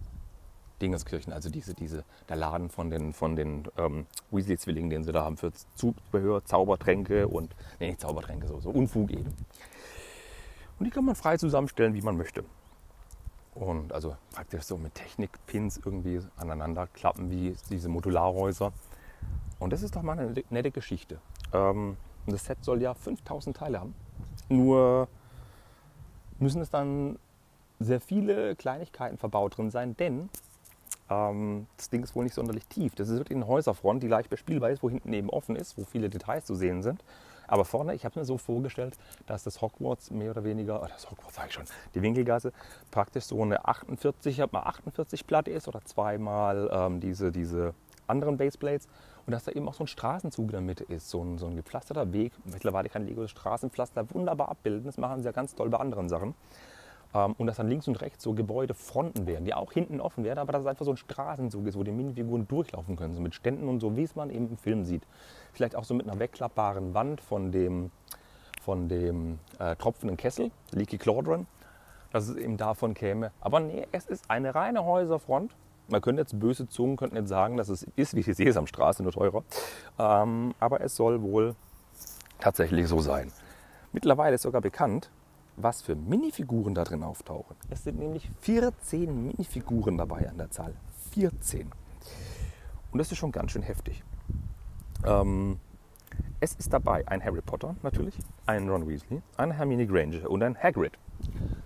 Dingeskirchen, 0.81 1.33
also 1.33 1.51
diese, 1.51 1.75
diese, 1.75 2.05
der 2.29 2.37
Laden 2.37 2.69
von 2.71 2.91
den, 2.91 3.13
von 3.13 3.37
den 3.37 3.69
ähm, 3.77 4.07
Weasley-Zwillingen, 4.31 4.91
den 4.91 5.05
sie 5.05 5.13
da 5.13 5.25
haben 5.25 5.37
für 5.37 5.53
Zubehör, 5.75 6.45
Zaubertränke 6.45 7.27
und, 7.29 7.55
nee, 7.81 7.89
nicht 7.89 8.01
Zaubertränke, 8.01 8.47
so, 8.47 8.61
so 8.61 8.71
Unfug 8.71 9.11
eben. 9.11 9.35
Und 10.79 10.85
die 10.85 10.91
kann 10.91 11.05
man 11.05 11.17
frei 11.17 11.37
zusammenstellen, 11.37 11.95
wie 11.95 12.03
man 12.03 12.17
möchte. 12.17 12.45
Und 13.55 13.93
also 13.93 14.17
praktisch 14.33 14.63
so 14.63 14.79
mit 14.79 14.95
Technikpins 14.95 15.81
irgendwie 15.85 16.21
aneinander 16.37 16.87
klappen 16.87 17.31
wie 17.31 17.57
diese 17.71 17.89
Modularhäuser. 17.89 18.73
Und 19.59 19.73
das 19.73 19.83
ist 19.83 19.97
doch 19.97 20.03
mal 20.03 20.19
eine 20.19 20.35
nette 20.51 20.71
Geschichte. 20.71 21.19
Ähm, 21.53 21.97
das 22.27 22.45
Set 22.45 22.65
soll 22.65 22.83
ja 22.83 22.95
5000 22.95 23.57
Teile 23.57 23.81
haben. 23.81 23.95
Nur 24.49 25.09
müssen 26.39 26.61
es 26.61 26.71
dann 26.71 27.19
sehr 27.81 28.01
viele 28.01 28.57
Kleinigkeiten 28.57 29.19
verbaut 29.19 29.57
drin 29.57 29.71
sein, 29.71 29.97
denn 29.97 30.29
ähm, 31.11 31.67
das 31.77 31.91
Ding 31.91 32.03
ist 32.03 32.15
wohl 32.15 32.25
nicht 32.25 32.35
sonderlich 32.35 32.67
tief. 32.67 32.95
Das 32.95 33.09
ist 33.09 33.19
wirklich 33.19 33.37
eine 33.37 33.47
Häuserfront, 33.47 34.03
die 34.03 34.09
leicht 34.09 34.31
bespielbar 34.31 34.71
ist, 34.71 34.83
wo 34.83 34.91
hinten 34.91 35.13
eben 35.13 35.31
offen 35.31 35.57
ist, 35.57 35.79
wo 35.79 35.85
viele 35.85 36.09
Details 36.09 36.45
zu 36.45 36.55
sehen 36.55 36.83
sind. 36.83 37.03
Aber 37.47 37.65
vorne, 37.65 37.95
ich 37.95 38.05
habe 38.05 38.19
mir 38.19 38.27
so 38.27 38.37
vorgestellt, 38.37 38.99
dass 39.27 39.43
das 39.43 39.63
Hogwarts 39.63 40.11
mehr 40.11 40.33
oder 40.33 40.45
weniger, 40.45 40.81
oder 40.81 40.91
das 40.91 41.11
Hogwarts 41.11 41.37
sage 41.37 41.49
ich 41.49 41.55
schon, 41.55 41.65
die 41.95 42.03
Winkelgasse 42.03 42.53
praktisch 42.91 43.25
so 43.25 43.41
eine 43.43 43.65
48, 43.65 44.39
mal 44.53 44.65
48 44.65 45.27
Platte 45.27 45.51
ist 45.51 45.67
oder 45.67 45.83
zweimal 45.85 46.69
ähm, 46.71 47.01
diese, 47.01 47.33
diese 47.33 47.75
anderen 48.09 48.37
Baseplates 48.37 48.89
und 49.27 49.33
dass 49.33 49.45
da 49.45 49.53
eben 49.53 49.69
auch 49.69 49.75
so 49.75 49.85
ein 49.85 49.89
Straßenzug 49.89 50.47
in 50.47 50.53
der 50.53 50.61
Mitte 50.61 50.85
ist, 50.85 51.11
so 51.11 51.23
ein, 51.23 51.39
so 51.39 51.47
ein 51.47 51.57
gepflasterter 51.57 52.13
Weg. 52.13 52.33
Mittlerweile 52.45 52.89
kann 52.89 53.07
Lego 53.07 53.23
das 53.23 53.31
Straßenpflaster 53.31 54.11
wunderbar 54.15 54.49
abbilden, 54.49 54.85
das 54.85 54.99
machen 54.99 55.23
sie 55.23 55.27
ja 55.27 55.33
ganz 55.33 55.55
toll 55.55 55.69
bei 55.69 55.79
anderen 55.79 56.09
Sachen. 56.09 56.35
Ähm, 57.15 57.35
und 57.39 57.47
dass 57.47 57.57
dann 57.57 57.69
links 57.69 57.89
und 57.89 58.01
rechts 58.01 58.23
so 58.23 58.35
Gebäudefronten 58.35 59.27
wären, 59.27 59.45
die 59.45 59.55
auch 59.55 59.73
hinten 59.73 60.01
offen 60.01 60.25
wären, 60.25 60.39
aber 60.39 60.53
dass 60.53 60.63
es 60.63 60.67
einfach 60.67 60.85
so 60.85 60.93
ein 60.93 60.97
Straßenzug 60.97 61.67
ist, 61.67 61.79
wo 61.79 61.83
die 61.83 61.93
Minifiguren 61.93 62.47
durchlaufen 62.47 62.97
können, 62.97 63.15
so 63.15 63.21
mit 63.21 63.35
Ständen 63.35 63.69
und 63.69 63.81
so, 63.81 63.97
wie 63.97 64.03
es 64.03 64.15
man 64.15 64.31
eben 64.31 64.49
im 64.51 64.57
Film 64.57 64.85
sieht. 64.85 65.03
Vielleicht 65.53 65.75
auch 65.75 65.85
so 65.85 65.95
mit 65.95 66.09
einer 66.09 66.19
wegklappbaren 66.19 66.95
Wand 66.95 67.21
von 67.21 67.51
dem, 67.51 67.91
von 68.63 68.89
dem 68.89 69.39
äh, 69.59 69.77
tropfenden 69.77 70.17
Kessel, 70.17 70.51
Leaky 70.73 70.99
Cauldron, 70.99 71.47
dass 72.13 72.29
es 72.29 72.37
eben 72.37 72.57
davon 72.57 72.95
käme. 72.95 73.33
Aber 73.41 73.61
nee, 73.61 73.87
es 73.93 74.07
ist 74.07 74.31
eine 74.31 74.55
reine 74.55 74.85
Häuserfront. 74.85 75.55
Man 75.89 76.03
könnte 76.03 76.21
jetzt 76.21 76.39
böse 76.39 76.69
Zungen 76.69 76.97
könnten 76.97 77.17
jetzt 77.17 77.29
sagen, 77.29 77.57
dass 77.57 77.69
es 77.69 77.87
ist 77.97 78.15
wie 78.15 78.23
die 78.23 78.35
Sesamstraße, 78.35 79.03
nur 79.03 79.13
teurer. 79.13 79.43
Ähm, 79.99 80.55
aber 80.61 80.83
es 80.83 80.95
soll 80.95 81.23
wohl 81.23 81.57
tatsächlich 82.39 82.87
so 82.89 83.01
sein. 83.01 83.33
Mittlerweile 83.93 84.35
ist 84.35 84.43
sogar 84.43 84.61
bekannt, 84.61 85.11
was 85.57 85.83
für 85.83 85.97
Minifiguren 85.97 86.75
da 86.75 86.85
drin 86.85 87.03
auftauchen. 87.03 87.57
Es 87.71 87.85
sind 87.85 87.99
nämlich 87.99 88.31
14 88.41 89.27
Minifiguren 89.27 89.97
dabei 89.97 90.29
an 90.29 90.37
der 90.39 90.51
Zahl. 90.51 90.75
14. 91.13 91.71
Und 92.93 92.99
das 92.99 93.11
ist 93.11 93.19
schon 93.19 93.33
ganz 93.33 93.53
schön 93.53 93.63
heftig. 93.63 94.03
Ähm, 95.05 95.59
es 96.41 96.55
ist 96.55 96.73
dabei 96.73 97.07
ein 97.09 97.25
Harry 97.25 97.41
Potter 97.41 97.77
natürlich, 97.83 98.17
ein 98.47 98.69
Ron 98.69 98.89
Weasley, 98.89 99.23
ein 99.37 99.53
Hermine 99.53 99.87
Granger 99.87 100.31
und 100.31 100.43
ein 100.43 100.57
Hagrid. 100.57 100.93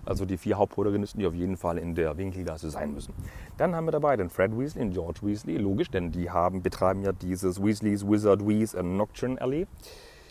Also 0.05 0.25
die 0.25 0.37
vier 0.37 0.59
Hauptprotagonisten, 0.59 1.21
die 1.21 1.27
auf 1.27 1.35
jeden 1.35 1.57
Fall 1.57 1.79
in 1.79 1.95
der 1.95 2.17
Winkelgasse 2.17 2.71
sein 2.71 2.93
müssen. 2.93 3.15
Dann 3.57 3.77
haben 3.77 3.87
wir 3.87 3.93
dabei 3.93 4.17
den 4.17 4.31
Fred 4.31 4.57
Weasley 4.59 4.83
und 4.83 4.91
George 4.91 5.21
Weasley, 5.23 5.57
logisch, 5.59 5.91
denn 5.91 6.11
die 6.11 6.31
haben, 6.31 6.63
betreiben 6.63 7.03
ja 7.03 7.13
dieses 7.13 7.63
Weasleys 7.63 8.07
Wizard 8.07 8.47
Weas 8.47 8.75
and 8.75 8.97
Nocturne 8.97 9.41
Alley, 9.41 9.67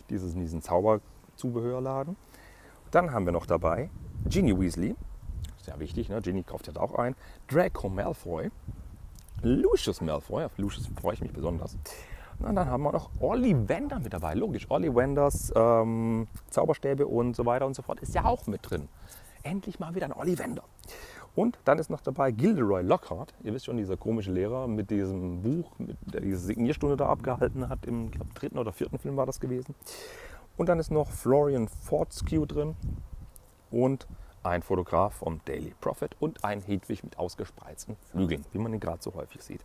dieses, 0.10 0.34
diesen 0.34 0.62
Zauberzubehörladen. 0.62 2.18
Dann 2.92 3.14
haben 3.14 3.26
wir 3.26 3.32
noch 3.32 3.46
dabei 3.46 3.90
Ginny 4.28 4.60
Weasley, 4.60 4.96
sehr 5.62 5.80
wichtig, 5.80 6.10
ne? 6.10 6.22
Ginny 6.22 6.44
kauft 6.44 6.68
ja 6.68 6.76
auch 6.76 6.96
ein, 6.96 7.16
Draco 7.48 7.88
Malfoy, 7.88 8.52
Lucius 9.42 10.02
Malfoy, 10.02 10.44
auf 10.44 10.58
Lucius 10.58 10.90
freue 11.00 11.14
ich 11.14 11.22
mich 11.22 11.32
besonders. 11.32 11.78
Und 12.40 12.56
dann 12.56 12.68
haben 12.68 12.84
wir 12.84 12.92
noch 12.92 13.10
Ollivander 13.20 14.00
mit 14.00 14.14
dabei, 14.14 14.34
logisch, 14.34 14.70
Ollivanders 14.70 15.54
ähm, 15.56 16.28
Zauberstäbe 16.50 17.08
und 17.08 17.36
so 17.36 17.46
weiter 17.46 17.66
und 17.68 17.76
so 17.76 17.82
fort 17.82 18.00
ist 18.00 18.16
ja 18.16 18.26
auch 18.26 18.48
mit 18.48 18.70
drin. 18.70 18.90
Endlich 19.44 19.80
mal 19.80 19.96
wieder 19.96 20.06
ein 20.06 20.14
Ollivander. 20.14 20.64
Und 21.34 21.58
dann 21.64 21.80
ist 21.80 21.90
noch 21.90 22.02
dabei 22.02 22.32
Gilderoy 22.32 22.82
Lockhart. 22.84 23.34
Ihr 23.44 23.54
wisst 23.54 23.66
schon, 23.66 23.78
dieser 23.78 23.96
komische 23.96 24.32
Lehrer 24.32 24.68
mit 24.68 24.90
diesem 24.90 25.42
Buch, 25.42 25.72
mit, 25.78 25.98
der 26.02 26.22
diese 26.22 26.40
Signierstunde 26.40 26.98
da 26.98 27.08
abgehalten 27.08 27.70
hat. 27.70 27.86
Im 27.86 28.12
glaub, 28.12 28.34
dritten 28.36 28.58
oder 28.58 28.74
vierten 28.74 29.00
Film 29.00 29.16
war 29.16 29.26
das 29.26 29.40
gewesen. 29.40 29.76
Und 30.58 30.68
dann 30.68 30.80
ist 30.80 30.92
noch 30.92 31.10
Florian 31.10 31.68
Fortescue 31.70 32.46
drin 32.46 32.76
und 33.72 34.08
ein 34.44 34.62
Fotograf 34.62 35.16
vom 35.16 35.40
Daily 35.46 35.74
Prophet 35.80 36.16
und 36.20 36.44
ein 36.44 36.62
Hedwig 36.62 37.04
mit 37.04 37.18
ausgespreizten 37.18 37.96
Flügeln, 38.12 38.44
wie 38.52 38.58
man 38.58 38.74
ihn 38.74 38.80
gerade 38.80 39.02
so 39.02 39.14
häufig 39.14 39.42
sieht. 39.42 39.64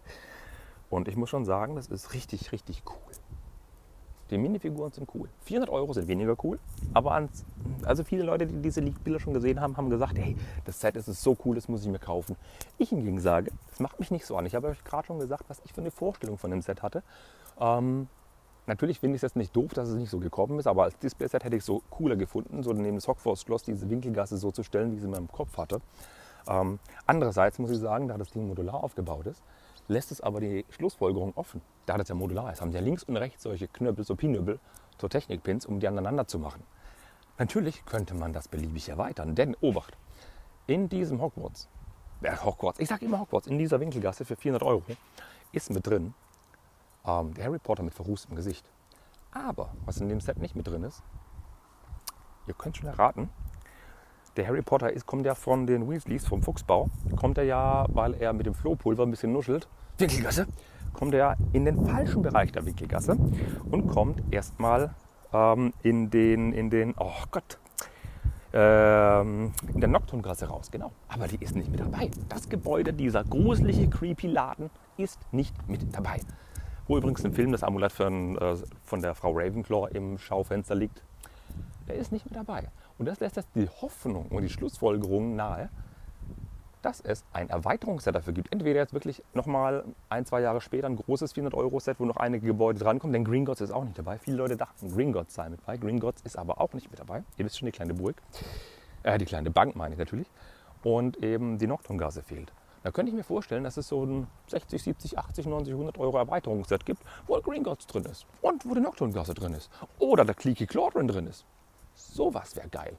Und 0.88 1.08
ich 1.08 1.16
muss 1.16 1.30
schon 1.30 1.44
sagen, 1.44 1.74
das 1.74 1.88
ist 1.88 2.14
richtig, 2.14 2.52
richtig 2.52 2.82
cool. 2.86 3.15
Die 4.30 4.38
Minifiguren 4.38 4.92
sind 4.92 5.08
cool. 5.14 5.28
400 5.44 5.70
Euro 5.70 5.92
sind 5.92 6.08
weniger 6.08 6.36
cool, 6.42 6.58
aber 6.94 7.12
ans, 7.12 7.44
also 7.84 8.02
viele 8.02 8.24
Leute, 8.24 8.46
die 8.46 8.60
diese 8.60 8.80
Leak-Bilder 8.80 9.20
schon 9.20 9.34
gesehen 9.34 9.60
haben, 9.60 9.76
haben 9.76 9.90
gesagt, 9.90 10.18
hey, 10.18 10.36
das 10.64 10.80
Set 10.80 10.96
ist 10.96 11.06
so 11.06 11.36
cool, 11.44 11.54
das 11.54 11.68
muss 11.68 11.82
ich 11.82 11.88
mir 11.88 11.98
kaufen. 11.98 12.36
Ich 12.78 12.88
hingegen 12.88 13.20
sage, 13.20 13.52
das 13.70 13.80
macht 13.80 14.00
mich 14.00 14.10
nicht 14.10 14.26
so 14.26 14.36
an. 14.36 14.46
Ich 14.46 14.54
habe 14.54 14.68
euch 14.68 14.82
gerade 14.84 15.06
schon 15.06 15.18
gesagt, 15.18 15.44
was 15.48 15.60
ich 15.64 15.72
für 15.72 15.80
eine 15.80 15.90
Vorstellung 15.90 16.38
von 16.38 16.50
dem 16.50 16.62
Set 16.62 16.82
hatte. 16.82 17.02
Ähm, 17.60 18.08
Natürlich 18.66 18.98
finde 18.98 19.14
ich 19.14 19.20
es 19.20 19.22
jetzt 19.22 19.36
nicht 19.36 19.54
doof, 19.54 19.72
dass 19.74 19.88
es 19.88 19.94
nicht 19.94 20.10
so 20.10 20.18
gekommen 20.18 20.58
ist, 20.58 20.66
aber 20.66 20.82
als 20.82 20.98
Displayset 20.98 21.44
hätte 21.44 21.54
ich 21.54 21.60
es 21.60 21.66
so 21.66 21.82
cooler 21.88 22.16
gefunden, 22.16 22.64
so 22.64 22.72
neben 22.72 22.96
das 22.96 23.06
Hogwarts-Schloss 23.06 23.62
diese 23.62 23.88
Winkelgasse 23.88 24.36
so 24.38 24.50
zu 24.50 24.64
stellen, 24.64 24.90
wie 24.92 24.98
sie 24.98 25.04
in 25.04 25.12
meinem 25.12 25.30
Kopf 25.30 25.56
hatte. 25.56 25.80
Ähm, 26.48 26.80
andererseits 27.06 27.60
muss 27.60 27.70
ich 27.70 27.78
sagen, 27.78 28.08
da 28.08 28.18
das 28.18 28.30
Ding 28.30 28.48
modular 28.48 28.82
aufgebaut 28.82 29.26
ist, 29.26 29.40
lässt 29.88 30.10
es 30.10 30.20
aber 30.20 30.40
die 30.40 30.64
Schlussfolgerung 30.70 31.32
offen. 31.36 31.60
Da 31.86 31.96
das 31.96 32.08
ja 32.08 32.14
modular 32.14 32.52
ist, 32.52 32.60
haben 32.60 32.72
sie 32.72 32.78
ja 32.78 32.84
links 32.84 33.04
und 33.04 33.16
rechts 33.16 33.42
solche 33.42 33.68
Knöppel, 33.68 34.04
so 34.04 34.16
Pinöppel, 34.16 34.58
so 35.00 35.08
Technikpins, 35.08 35.66
um 35.66 35.80
die 35.80 35.88
aneinander 35.88 36.26
zu 36.26 36.38
machen. 36.38 36.62
Natürlich 37.38 37.84
könnte 37.84 38.14
man 38.14 38.32
das 38.32 38.48
beliebig 38.48 38.88
erweitern, 38.88 39.34
denn 39.34 39.54
Obacht, 39.60 39.96
in 40.66 40.88
diesem 40.88 41.20
Hogwarts, 41.20 41.68
äh, 42.22 42.34
Hogwarts, 42.36 42.80
ich 42.80 42.88
sage 42.88 43.04
immer 43.04 43.20
Hogwarts, 43.20 43.46
in 43.46 43.58
dieser 43.58 43.78
Winkelgasse 43.78 44.24
für 44.24 44.36
400 44.36 44.62
Euro 44.62 44.82
ist 45.52 45.70
mit 45.70 45.86
drin 45.86 46.14
ähm, 47.04 47.34
der 47.34 47.44
Harry 47.44 47.58
Potter 47.58 47.82
mit 47.82 47.94
verrußtem 47.94 48.34
Gesicht. 48.34 48.66
Aber 49.32 49.74
was 49.84 49.98
in 49.98 50.08
dem 50.08 50.20
Set 50.20 50.38
nicht 50.38 50.56
mit 50.56 50.66
drin 50.66 50.82
ist, 50.82 51.02
ihr 52.46 52.54
könnt 52.54 52.76
schon 52.76 52.88
erraten, 52.88 53.28
der 54.36 54.46
Harry 54.46 54.62
Potter 54.62 54.92
ist, 54.92 55.06
kommt 55.06 55.26
ja 55.26 55.34
von 55.34 55.66
den 55.66 55.88
Weasleys, 55.88 56.26
vom 56.26 56.42
Fuchsbau, 56.42 56.88
kommt 57.16 57.38
er 57.38 57.44
ja, 57.44 57.86
weil 57.88 58.14
er 58.14 58.32
mit 58.32 58.46
dem 58.46 58.54
Flohpulver 58.54 59.04
ein 59.04 59.10
bisschen 59.10 59.32
nuschelt, 59.32 59.68
Winkelgasse, 59.98 60.46
kommt 60.92 61.14
er 61.14 61.36
in 61.52 61.64
den 61.64 61.86
falschen 61.86 62.22
Bereich 62.22 62.52
der 62.52 62.64
Winkelgasse 62.66 63.16
und 63.70 63.88
kommt 63.88 64.22
erstmal 64.30 64.94
ähm, 65.32 65.72
in 65.82 66.10
den, 66.10 66.52
in 66.52 66.70
den, 66.70 66.94
oh 66.98 67.12
Gott, 67.30 67.58
ähm, 68.52 69.52
in 69.72 69.80
der 69.80 69.88
Nocturngasse 69.88 70.46
raus, 70.46 70.70
genau. 70.70 70.92
Aber 71.08 71.28
die 71.28 71.42
ist 71.42 71.54
nicht 71.54 71.70
mit 71.70 71.80
dabei. 71.80 72.10
Das 72.28 72.48
Gebäude, 72.48 72.92
dieser 72.92 73.24
gruselige, 73.24 73.88
creepy 73.88 74.28
Laden 74.28 74.70
ist 74.96 75.20
nicht 75.32 75.54
mit 75.68 75.94
dabei. 75.94 76.20
Wo 76.88 76.96
übrigens 76.96 77.24
im 77.24 77.32
Film 77.32 77.52
das 77.52 77.62
Amulett 77.62 77.92
von, 77.92 78.38
äh, 78.38 78.56
von 78.84 79.02
der 79.02 79.14
Frau 79.14 79.32
Ravenclaw 79.32 79.88
im 79.92 80.18
Schaufenster 80.18 80.74
liegt. 80.74 81.02
Der 81.88 81.96
ist 81.96 82.12
nicht 82.12 82.24
mit 82.24 82.36
dabei. 82.36 82.68
Und 82.98 83.06
das 83.06 83.20
lässt 83.20 83.36
jetzt 83.36 83.48
die 83.54 83.68
Hoffnung 83.68 84.26
und 84.30 84.42
die 84.42 84.48
Schlussfolgerung 84.48 85.36
nahe, 85.36 85.68
dass 86.82 87.00
es 87.00 87.24
ein 87.32 87.50
Erweiterungsset 87.50 88.14
dafür 88.14 88.32
gibt. 88.32 88.52
Entweder 88.52 88.78
jetzt 88.78 88.92
wirklich 88.92 89.22
nochmal 89.34 89.84
ein, 90.08 90.24
zwei 90.24 90.40
Jahre 90.40 90.60
später 90.60 90.86
ein 90.86 90.96
großes 90.96 91.34
400-Euro-Set, 91.34 91.98
wo 91.98 92.04
noch 92.04 92.16
einige 92.16 92.46
Gebäude 92.46 92.78
drankommen, 92.78 93.12
denn 93.12 93.24
Green 93.24 93.44
Gods 93.44 93.60
ist 93.60 93.72
auch 93.72 93.84
nicht 93.84 93.98
dabei. 93.98 94.18
Viele 94.18 94.36
Leute 94.36 94.56
dachten, 94.56 94.92
Green 94.94 95.12
Gods 95.12 95.34
sei 95.34 95.48
mit 95.48 95.60
dabei. 95.62 95.78
Green 95.78 95.98
Gods 95.98 96.22
ist 96.22 96.38
aber 96.38 96.60
auch 96.60 96.72
nicht 96.74 96.90
mit 96.90 97.00
dabei. 97.00 97.24
Ihr 97.36 97.44
wisst 97.44 97.58
schon, 97.58 97.66
die 97.66 97.72
kleine 97.72 97.92
Burg. 97.92 98.22
Äh, 99.02 99.18
die 99.18 99.24
kleine 99.24 99.50
Bank 99.50 99.74
meine 99.74 99.94
ich 99.94 99.98
natürlich. 99.98 100.28
Und 100.84 101.22
eben 101.24 101.58
die 101.58 101.66
Nocturngasse 101.66 102.22
fehlt. 102.22 102.52
Da 102.84 102.92
könnte 102.92 103.10
ich 103.10 103.16
mir 103.16 103.24
vorstellen, 103.24 103.64
dass 103.64 103.76
es 103.78 103.88
so 103.88 104.04
ein 104.04 104.28
60, 104.46 104.80
70, 104.80 105.18
80, 105.18 105.46
90, 105.46 105.72
100 105.72 105.98
Euro 105.98 106.18
Erweiterungsset 106.18 106.86
gibt, 106.86 107.02
wo 107.26 107.40
Green 107.40 107.64
Gods 107.64 107.88
drin 107.88 108.04
ist 108.04 108.26
und 108.42 108.64
wo 108.64 108.74
die 108.74 108.80
Nocturngasse 108.80 109.34
drin 109.34 109.54
ist. 109.54 109.72
Oder 109.98 110.24
der 110.24 110.36
Clicky 110.36 110.66
Chlorine 110.66 111.12
drin 111.12 111.26
ist. 111.26 111.44
Sowas 111.96 112.54
wäre 112.54 112.68
geil. 112.68 112.96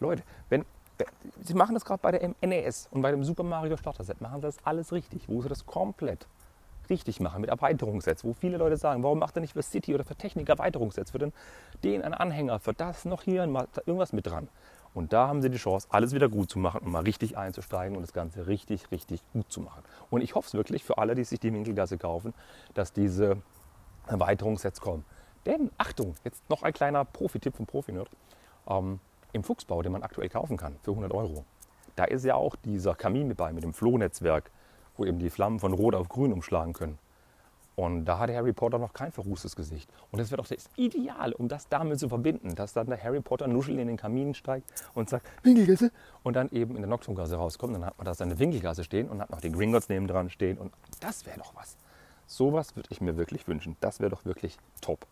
Leute, 0.00 0.22
wenn, 0.48 0.64
Sie 1.42 1.54
machen 1.54 1.74
das 1.74 1.84
gerade 1.84 2.00
bei 2.02 2.10
der 2.10 2.34
NES 2.42 2.88
und 2.90 3.00
bei 3.00 3.10
dem 3.10 3.24
Super 3.24 3.42
Mario 3.42 3.76
Starter 3.76 4.04
Set, 4.04 4.20
machen 4.20 4.40
Sie 4.40 4.46
das 4.46 4.56
alles 4.64 4.92
richtig, 4.92 5.28
wo 5.28 5.40
Sie 5.40 5.48
das 5.48 5.64
komplett 5.64 6.26
richtig 6.90 7.20
machen 7.20 7.40
mit 7.40 7.50
Erweiterungssets, 7.50 8.24
wo 8.24 8.34
viele 8.34 8.58
Leute 8.58 8.76
sagen, 8.76 9.02
warum 9.02 9.20
macht 9.20 9.36
er 9.36 9.40
nicht 9.40 9.54
für 9.54 9.62
City 9.62 9.94
oder 9.94 10.04
für 10.04 10.16
Technik 10.16 10.48
Erweiterungssets, 10.48 11.12
für 11.12 11.18
den, 11.18 11.32
den 11.84 12.02
einen 12.02 12.14
Anhänger, 12.14 12.58
für 12.58 12.74
das 12.74 13.04
noch 13.04 13.22
hier 13.22 13.44
irgendwas 13.86 14.12
mit 14.12 14.26
dran. 14.26 14.48
Und 14.92 15.12
da 15.12 15.28
haben 15.28 15.40
sie 15.40 15.50
die 15.50 15.56
Chance, 15.56 15.86
alles 15.90 16.12
wieder 16.12 16.28
gut 16.28 16.50
zu 16.50 16.58
machen 16.58 16.80
und 16.80 16.90
mal 16.90 17.04
richtig 17.04 17.38
einzusteigen 17.38 17.96
und 17.96 18.02
das 18.02 18.12
Ganze 18.12 18.48
richtig, 18.48 18.90
richtig 18.90 19.22
gut 19.32 19.50
zu 19.50 19.60
machen. 19.60 19.82
Und 20.10 20.20
ich 20.20 20.34
hoffe 20.34 20.48
es 20.48 20.54
wirklich 20.54 20.82
für 20.82 20.98
alle, 20.98 21.14
die 21.14 21.22
sich 21.22 21.38
die 21.38 21.52
Winkelgasse 21.52 21.96
kaufen, 21.96 22.34
dass 22.74 22.92
diese 22.92 23.36
Erweiterungssets 24.08 24.80
kommen. 24.80 25.04
Denn, 25.46 25.70
Achtung, 25.78 26.16
jetzt 26.24 26.48
noch 26.50 26.64
ein 26.64 26.72
kleiner 26.72 27.04
Profi-Tipp 27.04 27.56
vom 27.56 27.66
Profi-Nerd. 27.66 28.10
Ähm, 28.70 29.00
Im 29.32 29.44
Fuchsbau, 29.44 29.82
den 29.82 29.92
man 29.92 30.02
aktuell 30.02 30.30
kaufen 30.30 30.56
kann 30.56 30.76
für 30.82 30.92
100 30.92 31.12
Euro, 31.12 31.44
da 31.96 32.04
ist 32.04 32.24
ja 32.24 32.36
auch 32.36 32.56
dieser 32.56 32.94
Kamin 32.94 33.28
mit 33.28 33.36
bei, 33.36 33.52
mit 33.52 33.64
dem 33.64 33.74
Flohnetzwerk 33.74 34.50
wo 35.00 35.04
eben 35.06 35.18
die 35.18 35.30
Flammen 35.30 35.58
von 35.58 35.72
Rot 35.72 35.94
auf 35.94 36.08
Grün 36.08 36.32
umschlagen 36.32 36.74
können. 36.74 36.98
Und 37.74 38.04
da 38.04 38.18
hatte 38.18 38.34
Harry 38.34 38.52
Potter 38.52 38.78
noch 38.78 38.92
kein 38.92 39.10
verrußtes 39.10 39.56
Gesicht. 39.56 39.90
Und 40.10 40.18
das 40.18 40.30
wäre 40.30 40.42
doch 40.42 40.46
das 40.46 40.68
Ideal, 40.76 41.32
um 41.32 41.48
das 41.48 41.68
damit 41.68 41.98
zu 41.98 42.10
verbinden, 42.10 42.54
dass 42.54 42.74
dann 42.74 42.88
der 42.88 43.02
Harry 43.02 43.20
Potter 43.20 43.48
nuschel 43.48 43.78
in 43.78 43.86
den 43.86 43.96
Kamin 43.96 44.34
steigt 44.34 44.70
und 44.92 45.08
sagt, 45.08 45.26
Winkelgasse, 45.42 45.90
und 46.22 46.36
dann 46.36 46.50
eben 46.50 46.76
in 46.76 46.82
der 46.82 46.90
Nocturngasse 46.90 47.36
rauskommt. 47.36 47.74
Dann 47.74 47.86
hat 47.86 47.96
man 47.96 48.04
da 48.04 48.12
seine 48.12 48.38
Winkelgasse 48.38 48.84
stehen 48.84 49.08
und 49.08 49.22
hat 49.22 49.30
noch 49.30 49.40
die 49.40 49.50
Gringotts 49.50 49.88
neben 49.88 50.06
dran 50.06 50.28
stehen. 50.28 50.58
Und 50.58 50.72
das 51.00 51.24
wäre 51.24 51.38
doch 51.38 51.54
was. 51.54 51.78
Sowas 52.26 52.76
würde 52.76 52.88
ich 52.90 53.00
mir 53.00 53.16
wirklich 53.16 53.48
wünschen. 53.48 53.76
Das 53.80 54.00
wäre 54.00 54.10
doch 54.10 54.26
wirklich 54.26 54.58
top. 54.82 55.06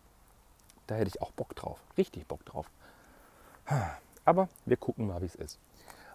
Da 0.87 0.97
hätte 0.97 1.09
ich 1.09 1.23
auch 1.23 1.31
Bock 1.31 1.57
drauf. 1.57 1.83
Richtig 1.97 2.27
Bock 2.27 2.44
drauf. 2.44 2.71
Aber 4.24 4.48
wir 4.66 4.76
gucken 4.76 5.07
mal, 5.07 5.20
wie 5.20 5.26
es 5.26 5.35
ist. 5.35 5.59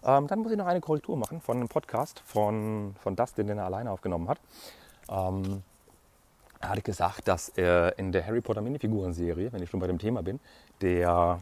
Ähm, 0.04 0.26
dann 0.26 0.40
muss 0.40 0.52
ich 0.52 0.58
noch 0.58 0.66
eine 0.66 0.80
Korrektur 0.80 1.16
machen 1.16 1.40
von 1.40 1.56
einem 1.56 1.68
Podcast 1.68 2.20
von, 2.26 2.94
von 3.02 3.16
Dustin, 3.16 3.46
den 3.46 3.58
er 3.58 3.64
alleine 3.64 3.90
aufgenommen 3.90 4.28
hat. 4.28 4.38
Ähm, 5.08 5.62
er 6.60 6.68
hatte 6.70 6.82
gesagt, 6.82 7.26
dass 7.28 7.48
er 7.50 7.98
in 7.98 8.12
der 8.12 8.26
Harry 8.26 8.40
Potter 8.40 8.60
Minifiguren-Serie, 8.60 9.52
wenn 9.52 9.62
ich 9.62 9.70
schon 9.70 9.80
bei 9.80 9.86
dem 9.86 9.98
Thema 9.98 10.22
bin, 10.22 10.40
der, 10.80 11.40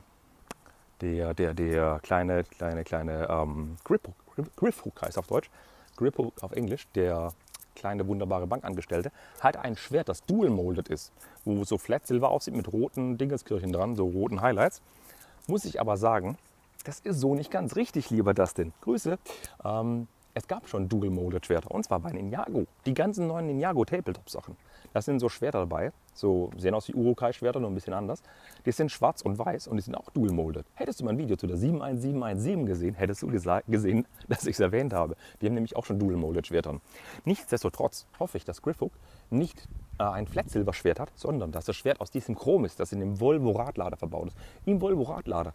der, 1.01 1.35
der, 1.35 1.55
der 1.55 2.01
kleine, 2.03 2.45
kleine, 2.45 2.85
kleine 2.85 3.29
ähm, 3.29 3.77
Griphook, 3.85 4.15
Griphook 4.57 5.03
heißt 5.03 5.19
auf 5.19 5.27
Deutsch, 5.27 5.51
Griphook 5.97 6.43
auf 6.43 6.53
Englisch, 6.53 6.89
der 6.95 7.33
kleine 7.75 8.07
wunderbare 8.07 8.47
Bankangestellte, 8.47 9.13
hat 9.41 9.57
ein 9.57 9.77
Schwert, 9.77 10.09
das 10.09 10.25
dual-molded 10.25 10.89
ist, 10.89 11.13
wo 11.45 11.65
so 11.65 11.79
Flat 11.79 12.07
Silver 12.07 12.31
aussieht 12.31 12.55
mit 12.55 12.73
roten 12.73 13.19
Dingeskirchen 13.19 13.73
dran, 13.73 13.97
so 13.97 14.07
roten 14.07 14.41
Highlights. 14.41 14.83
Muss 15.49 15.65
ich 15.65 15.81
aber 15.81 15.97
sagen, 15.97 16.37
das 16.85 17.01
ist 17.01 17.21
so 17.21 17.35
nicht 17.35 17.51
ganz 17.51 17.77
richtig, 17.77 18.11
lieber 18.11 18.33
Dustin. 18.33 18.73
Grüße. 18.83 19.19
Ähm, 19.65 20.07
es 20.35 20.47
gab 20.47 20.69
schon 20.69 20.89
Dual-Molded 20.89 21.45
Schwerter 21.45 21.71
und 21.71 21.85
zwar 21.85 22.01
bei 22.01 22.11
Ninjago. 22.11 22.67
Die 22.87 22.95
ganzen 22.95 23.27
neuen 23.27 23.47
Ninjago 23.47 23.85
Tabletop-Sachen. 23.85 24.57
Da 24.93 25.03
sind 25.03 25.19
so 25.19 25.29
Schwerter 25.29 25.61
dabei, 25.61 25.93
so 26.15 26.51
sehen 26.57 26.75
aus 26.75 26.89
wie 26.89 26.95
Urukai-Schwerter, 26.95 27.61
nur 27.61 27.71
ein 27.71 27.75
bisschen 27.75 27.93
anders. 27.93 28.23
Die 28.65 28.73
sind 28.73 28.91
schwarz 28.91 29.23
und 29.23 29.39
weiß 29.39 29.67
und 29.67 29.77
die 29.77 29.83
sind 29.83 29.95
auch 29.95 30.11
dual-molded. 30.11 30.65
Hättest 30.75 31.01
du 31.01 31.05
mein 31.05 31.19
Video 31.19 31.37
zu 31.37 31.47
der 31.47 31.57
71717 31.57 32.67
gesehen, 32.67 32.95
hättest 32.95 33.23
du 33.23 33.29
gesehen, 33.29 34.07
dass 34.29 34.47
ich 34.47 34.55
es 34.55 34.61
erwähnt 34.61 34.93
habe. 34.93 35.17
Die 35.41 35.47
haben 35.47 35.55
nämlich 35.55 35.77
auch 35.77 35.85
schon 35.85 35.99
dual-molded 35.99 36.47
Schwertern. 36.47 36.81
Nichtsdestotrotz 37.25 38.07
hoffe 38.19 38.39
ich, 38.39 38.45
dass 38.45 38.63
Griffhook 38.63 38.93
nicht 39.31 39.67
ein 40.11 40.27
Flat-Silber-Schwert 40.27 40.99
hat, 40.99 41.13
sondern 41.15 41.53
dass 41.53 41.67
das 41.67 41.77
Schwert 41.77 42.01
aus 42.01 42.11
diesem 42.11 42.35
Chrom 42.35 42.65
ist, 42.65 42.81
das 42.81 42.93
in 42.93 43.01
dem 43.01 43.21
Volvo-Radlader 43.21 43.97
verbaut 43.97 44.29
ist. 44.29 44.37
Im 44.65 44.81
Volvo-Radlader 44.81 45.53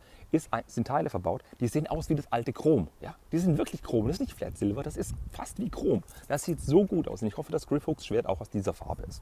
sind 0.67 0.87
Teile 0.87 1.09
verbaut, 1.09 1.43
die 1.59 1.67
sehen 1.67 1.87
aus 1.87 2.09
wie 2.09 2.15
das 2.15 2.31
alte 2.31 2.53
Chrom. 2.53 2.87
Ja? 3.01 3.15
Die 3.31 3.39
sind 3.39 3.57
wirklich 3.57 3.83
Chrom, 3.83 4.07
das 4.07 4.17
ist 4.17 4.21
nicht 4.21 4.33
Flat-Silber, 4.33 4.83
das 4.83 4.97
ist 4.97 5.15
fast 5.31 5.59
wie 5.59 5.69
Chrom. 5.69 6.03
Das 6.27 6.43
sieht 6.43 6.61
so 6.61 6.85
gut 6.85 7.07
aus 7.07 7.21
und 7.21 7.27
ich 7.27 7.37
hoffe, 7.37 7.51
dass 7.51 7.67
Griffhooks 7.67 8.05
Schwert 8.05 8.27
auch 8.27 8.41
aus 8.41 8.49
dieser 8.49 8.73
Farbe 8.73 9.03
ist. 9.03 9.21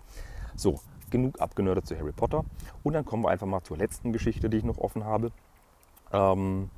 So, 0.56 0.80
genug 1.10 1.42
abgenördet 1.42 1.88
zu 1.88 1.98
Harry 1.98 2.12
Potter. 2.12 2.46
Und 2.84 2.94
dann 2.94 3.06
kommen 3.06 3.24
wir 3.24 3.30
einfach 3.30 3.48
mal 3.48 3.64
zur 3.64 3.78
letzten 3.78 4.14
Geschichte, 4.14 4.50
die 4.50 4.58
ich 4.58 4.64
noch 4.64 4.78
offen 4.78 5.04
habe. 5.04 5.32
Ähm, 6.12 6.70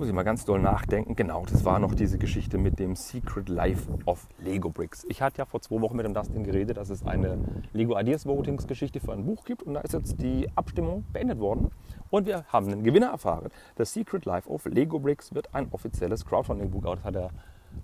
muss 0.00 0.08
ich 0.08 0.14
mal 0.14 0.22
ganz 0.22 0.46
doll 0.46 0.62
nachdenken. 0.62 1.14
Genau, 1.14 1.44
das 1.44 1.66
war 1.66 1.78
noch 1.78 1.94
diese 1.94 2.16
Geschichte 2.16 2.56
mit 2.56 2.78
dem 2.78 2.96
Secret 2.96 3.50
Life 3.50 3.86
of 4.06 4.26
Lego 4.38 4.70
Bricks. 4.70 5.04
Ich 5.10 5.20
hatte 5.20 5.36
ja 5.36 5.44
vor 5.44 5.60
zwei 5.60 5.78
Wochen 5.82 5.94
mit 5.94 6.06
dem 6.06 6.14
Dustin 6.14 6.42
geredet, 6.42 6.78
dass 6.78 6.88
es 6.88 7.04
eine 7.04 7.36
Lego 7.74 7.98
Ideas 7.98 8.24
Votings 8.24 8.66
Geschichte 8.66 8.98
für 8.98 9.12
ein 9.12 9.26
Buch 9.26 9.44
gibt 9.44 9.62
und 9.62 9.74
da 9.74 9.80
ist 9.80 9.92
jetzt 9.92 10.22
die 10.22 10.48
Abstimmung 10.54 11.04
beendet 11.12 11.38
worden 11.38 11.70
und 12.08 12.26
wir 12.26 12.46
haben 12.48 12.68
einen 12.68 12.82
Gewinner 12.82 13.08
erfahren. 13.08 13.50
Das 13.76 13.92
Secret 13.92 14.24
Life 14.24 14.48
of 14.48 14.64
Lego 14.64 14.98
Bricks 14.98 15.34
wird 15.34 15.54
ein 15.54 15.68
offizielles 15.70 16.24
Crowdfunding-Buch. 16.24 16.82
Das 16.82 17.04
hat 17.04 17.14
der 17.14 17.28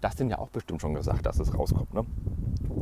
Dustin 0.00 0.30
ja 0.30 0.38
auch 0.38 0.48
bestimmt 0.48 0.80
schon 0.80 0.94
gesagt, 0.94 1.26
dass 1.26 1.38
es 1.38 1.52
rauskommt. 1.52 1.92
Ne? 1.92 2.06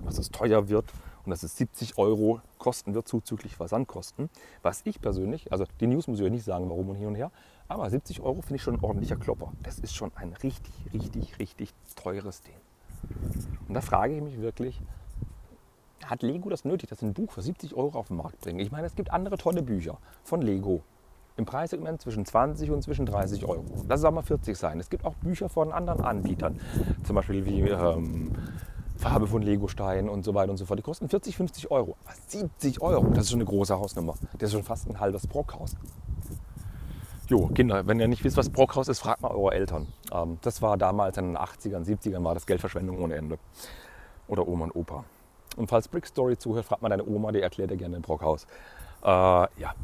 Dass 0.05 0.18
es 0.18 0.31
teuer 0.31 0.68
wird 0.68 0.92
und 1.25 1.31
dass 1.31 1.43
es 1.43 1.57
70 1.57 1.99
Euro 1.99 2.41
kosten 2.59 2.95
wird 2.95 3.09
zuzüglich 3.09 3.57
Versandkosten. 3.57 4.31
Was 4.63 4.83
ich 4.85 5.01
persönlich, 5.01 5.53
also 5.53 5.65
die 5.81 5.87
News 5.87 6.07
muss 6.07 6.19
ich 6.19 6.25
euch 6.25 6.31
nicht 6.31 6.45
sagen, 6.45 6.69
warum 6.69 6.91
und 6.91 6.97
hin 6.97 7.07
und 7.07 7.15
her, 7.15 7.31
aber 7.69 7.89
70 7.89 8.21
Euro 8.21 8.43
finde 8.43 8.57
ich 8.57 8.63
schon 8.63 8.75
ein 8.75 8.85
ordentlicher 8.85 9.17
Klopper. 9.17 9.53
Das 9.63 9.79
ist 9.79 9.95
schon 9.95 10.13
ein 10.17 10.33
richtig, 10.43 10.73
richtig, 10.93 11.39
richtig 11.39 11.75
teures 11.97 12.43
Ding. 12.43 12.57
Und 13.69 13.75
da 13.75 13.81
frage 13.81 14.15
ich 14.15 14.23
mich 14.23 14.41
wirklich, 14.41 14.81
hat 16.05 16.23
Lego 16.23 16.51
das 16.51 16.65
nötig, 16.65 16.89
dass 16.91 17.03
ein 17.03 17.15
Buch 17.15 17.33
für 17.33 17.43
70 17.43 17.75
Euro 17.75 17.99
auf 17.99 18.09
den 18.09 18.17
Markt 18.17 18.41
bringen? 18.41 18.61
Ich 18.61 18.71
meine, 18.71 18.87
es 18.87 18.95
gibt 18.95 19.11
andere 19.13 19.39
tolle 19.39 19.63
Bücher 19.63 19.99
von 20.23 20.43
Lego. 20.43 20.83
Im 21.37 21.47
Preissegment 21.47 22.01
zwischen 22.01 22.25
20 22.25 22.71
und 22.71 22.83
zwischen 22.83 23.07
30 23.07 23.45
Euro. 23.45 23.65
Lass 23.89 24.01
es 24.01 24.05
auch 24.05 24.13
mal 24.13 24.23
40 24.23 24.57
sein. 24.57 24.79
Es 24.79 24.89
gibt 24.89 25.05
auch 25.05 25.15
Bücher 25.15 25.49
von 25.49 25.73
anderen 25.73 26.05
Anbietern. 26.05 26.61
Zum 27.03 27.17
Beispiel 27.17 27.45
wie 27.45 27.61
ähm, 27.63 28.33
Farbe 28.96 29.26
von 29.26 29.42
Legosteinen 29.42 30.09
und 30.09 30.24
so 30.24 30.35
weiter 30.35 30.50
und 30.50 30.57
so 30.57 30.66
fort. 30.66 30.78
Die 30.78 30.83
kosten 30.83 31.09
40, 31.09 31.37
50 31.37 31.70
Euro. 31.70 31.96
Aber 32.04 32.14
70 32.26 32.80
Euro, 32.80 33.09
das 33.11 33.24
ist 33.24 33.30
schon 33.30 33.40
eine 33.40 33.48
große 33.48 33.78
Hausnummer. 33.78 34.14
Das 34.38 34.48
ist 34.48 34.52
schon 34.52 34.62
fast 34.62 34.88
ein 34.88 35.00
halbes 35.00 35.26
Brockhaus. 35.26 35.76
Jo, 37.28 37.48
Kinder, 37.48 37.87
wenn 37.87 37.98
ihr 37.98 38.09
nicht 38.09 38.22
wisst, 38.22 38.37
was 38.37 38.50
Brockhaus 38.50 38.88
ist, 38.88 39.00
fragt 39.00 39.22
mal 39.22 39.30
eure 39.30 39.54
Eltern. 39.54 39.88
Ähm, 40.12 40.38
das 40.42 40.61
war 40.61 40.76
damals 40.76 41.16
in 41.16 41.28
den 41.28 41.38
80ern, 41.38 41.85
70ern, 41.85 42.22
war 42.22 42.35
das 42.35 42.46
Geldverschwendung 42.46 42.98
ohne 43.02 43.14
Ende. 43.14 43.38
Oder 44.28 44.46
Oma 44.46 44.64
und 44.64 44.76
Opa. 44.76 45.04
Und 45.57 45.68
falls 45.68 45.88
Brick 45.88 46.07
Story 46.07 46.37
zuhört, 46.37 46.66
fragt 46.66 46.83
mal 46.83 46.88
deine 46.88 47.04
Oma, 47.04 47.33
die 47.33 47.40
erklärt 47.40 47.70
dir 47.70 47.76
gerne 47.76 47.96
den 47.96 48.02
Brockhaus. 48.02 48.46
Äh, 49.02 49.07
ja, 49.09 49.74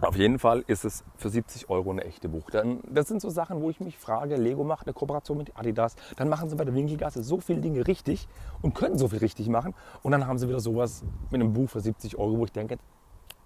auf 0.00 0.16
jeden 0.16 0.38
Fall 0.38 0.64
ist 0.66 0.84
es 0.84 1.04
für 1.16 1.28
70 1.28 1.68
Euro 1.68 1.90
eine 1.90 2.04
echte 2.04 2.28
Buch. 2.28 2.50
das 2.50 3.08
sind 3.08 3.20
so 3.20 3.30
Sachen, 3.30 3.60
wo 3.60 3.70
ich 3.70 3.80
mich 3.80 3.98
frage, 3.98 4.36
Lego 4.36 4.64
macht 4.64 4.86
eine 4.86 4.94
Kooperation 4.94 5.38
mit 5.38 5.56
Adidas, 5.56 5.96
dann 6.16 6.28
machen 6.28 6.48
sie 6.48 6.56
bei 6.56 6.64
der 6.64 6.74
Winkelgasse 6.74 7.22
so 7.22 7.40
viele 7.40 7.60
Dinge 7.60 7.86
richtig 7.86 8.28
und 8.62 8.74
können 8.74 8.98
so 8.98 9.08
viel 9.08 9.18
richtig 9.18 9.48
machen 9.48 9.74
und 10.02 10.12
dann 10.12 10.26
haben 10.26 10.38
sie 10.38 10.48
wieder 10.48 10.60
sowas 10.60 11.04
mit 11.30 11.40
einem 11.40 11.52
Buch 11.52 11.68
für 11.68 11.80
70 11.80 12.16
Euro, 12.18 12.38
wo 12.38 12.44
ich 12.44 12.52
denke, 12.52 12.78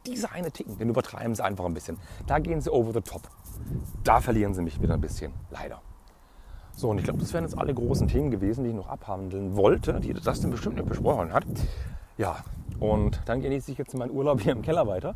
diese 0.06 0.30
eine 0.32 0.50
Ticken, 0.50 0.78
den 0.78 0.90
übertreiben 0.90 1.34
sie 1.34 1.42
einfach 1.42 1.64
ein 1.64 1.74
bisschen. 1.74 1.98
Da 2.26 2.38
gehen 2.38 2.60
sie 2.60 2.70
over 2.70 2.92
the 2.92 3.00
top. 3.00 3.22
Da 4.02 4.20
verlieren 4.20 4.52
sie 4.52 4.62
mich 4.62 4.80
wieder 4.82 4.94
ein 4.94 5.00
bisschen, 5.00 5.32
leider. 5.50 5.80
So, 6.76 6.90
und 6.90 6.98
ich 6.98 7.04
glaube, 7.04 7.20
das 7.20 7.32
wären 7.32 7.44
jetzt 7.44 7.56
alle 7.56 7.72
großen 7.72 8.08
Themen 8.08 8.30
gewesen, 8.30 8.64
die 8.64 8.70
ich 8.70 8.76
noch 8.76 8.88
abhandeln 8.88 9.56
wollte, 9.56 10.00
die 10.00 10.12
das 10.12 10.40
denn 10.40 10.50
bestimmt 10.50 10.76
nicht 10.76 10.88
besprochen 10.88 11.32
hat. 11.32 11.44
Ja, 12.18 12.36
und 12.80 13.20
dann 13.26 13.40
genieße 13.40 13.72
ich 13.72 13.78
jetzt 13.78 13.94
meinen 13.94 14.10
Urlaub 14.10 14.40
hier 14.40 14.52
im 14.52 14.62
Keller 14.62 14.86
weiter. 14.86 15.14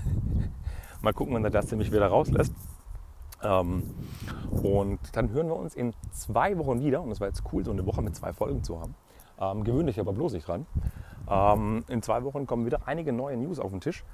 Mal 1.02 1.12
gucken, 1.12 1.34
wann 1.34 1.42
der 1.42 1.50
Dustin 1.50 1.78
mich 1.78 1.92
wieder 1.92 2.06
rauslässt. 2.06 2.54
Ähm, 3.42 3.82
und 4.50 5.00
dann 5.14 5.30
hören 5.30 5.48
wir 5.48 5.56
uns 5.56 5.74
in 5.74 5.94
zwei 6.12 6.56
Wochen 6.58 6.80
wieder. 6.80 7.02
Und 7.02 7.10
es 7.10 7.20
war 7.20 7.28
jetzt 7.28 7.42
cool, 7.52 7.64
so 7.64 7.70
eine 7.70 7.84
Woche 7.86 8.02
mit 8.02 8.14
zwei 8.14 8.32
Folgen 8.32 8.62
zu 8.62 8.80
haben. 8.80 8.94
Ähm, 9.40 9.64
gewöhne 9.64 9.92
aber 9.98 10.12
bloß 10.12 10.34
nicht 10.34 10.46
dran. 10.46 10.66
Ähm, 11.28 11.84
in 11.88 12.02
zwei 12.02 12.22
Wochen 12.24 12.46
kommen 12.46 12.66
wieder 12.66 12.80
einige 12.86 13.12
neue 13.12 13.36
News 13.36 13.58
auf 13.58 13.70
den 13.70 13.80
Tisch. 13.80 14.04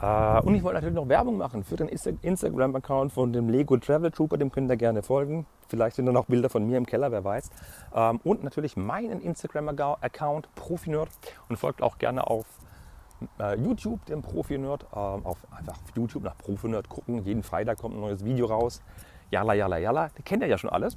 Äh, 0.00 0.40
und 0.42 0.54
ich 0.54 0.62
wollte 0.62 0.76
natürlich 0.76 0.94
noch 0.94 1.08
Werbung 1.08 1.38
machen 1.38 1.64
für 1.64 1.76
den 1.76 1.88
Instagram-Account 1.88 3.12
von 3.12 3.32
dem 3.32 3.48
Lego 3.48 3.76
Travel 3.76 4.10
Trooper, 4.10 4.38
dem 4.38 4.52
könnt 4.52 4.70
ihr 4.70 4.76
gerne 4.76 5.02
folgen. 5.02 5.46
Vielleicht 5.66 5.96
sind 5.96 6.06
da 6.06 6.12
noch 6.12 6.26
Bilder 6.26 6.48
von 6.48 6.66
mir 6.66 6.78
im 6.78 6.86
Keller, 6.86 7.10
wer 7.10 7.24
weiß. 7.24 7.50
Ähm, 7.94 8.20
und 8.24 8.44
natürlich 8.44 8.76
meinen 8.76 9.20
Instagram-Account 9.20 10.54
Profinerd 10.54 11.08
und 11.48 11.56
folgt 11.56 11.82
auch 11.82 11.98
gerne 11.98 12.28
auf 12.28 12.46
äh, 13.40 13.56
YouTube, 13.56 14.04
dem 14.06 14.22
Profi-Nerd, 14.22 14.84
äh, 14.92 14.96
auf 14.96 15.38
einfach 15.50 15.74
auf 15.74 15.96
YouTube 15.96 16.24
nach 16.24 16.36
Profi-Nerd 16.38 16.88
gucken. 16.88 17.24
Jeden 17.24 17.42
Freitag 17.42 17.78
kommt 17.78 17.94
ein 17.96 18.00
neues 18.00 18.24
Video 18.24 18.46
raus. 18.46 18.82
Jalla, 19.30 19.54
jalla, 19.54 19.78
jalla. 19.78 20.10
Die 20.16 20.22
kennt 20.22 20.42
ihr 20.42 20.48
ja 20.48 20.58
schon 20.58 20.70
alles. 20.70 20.96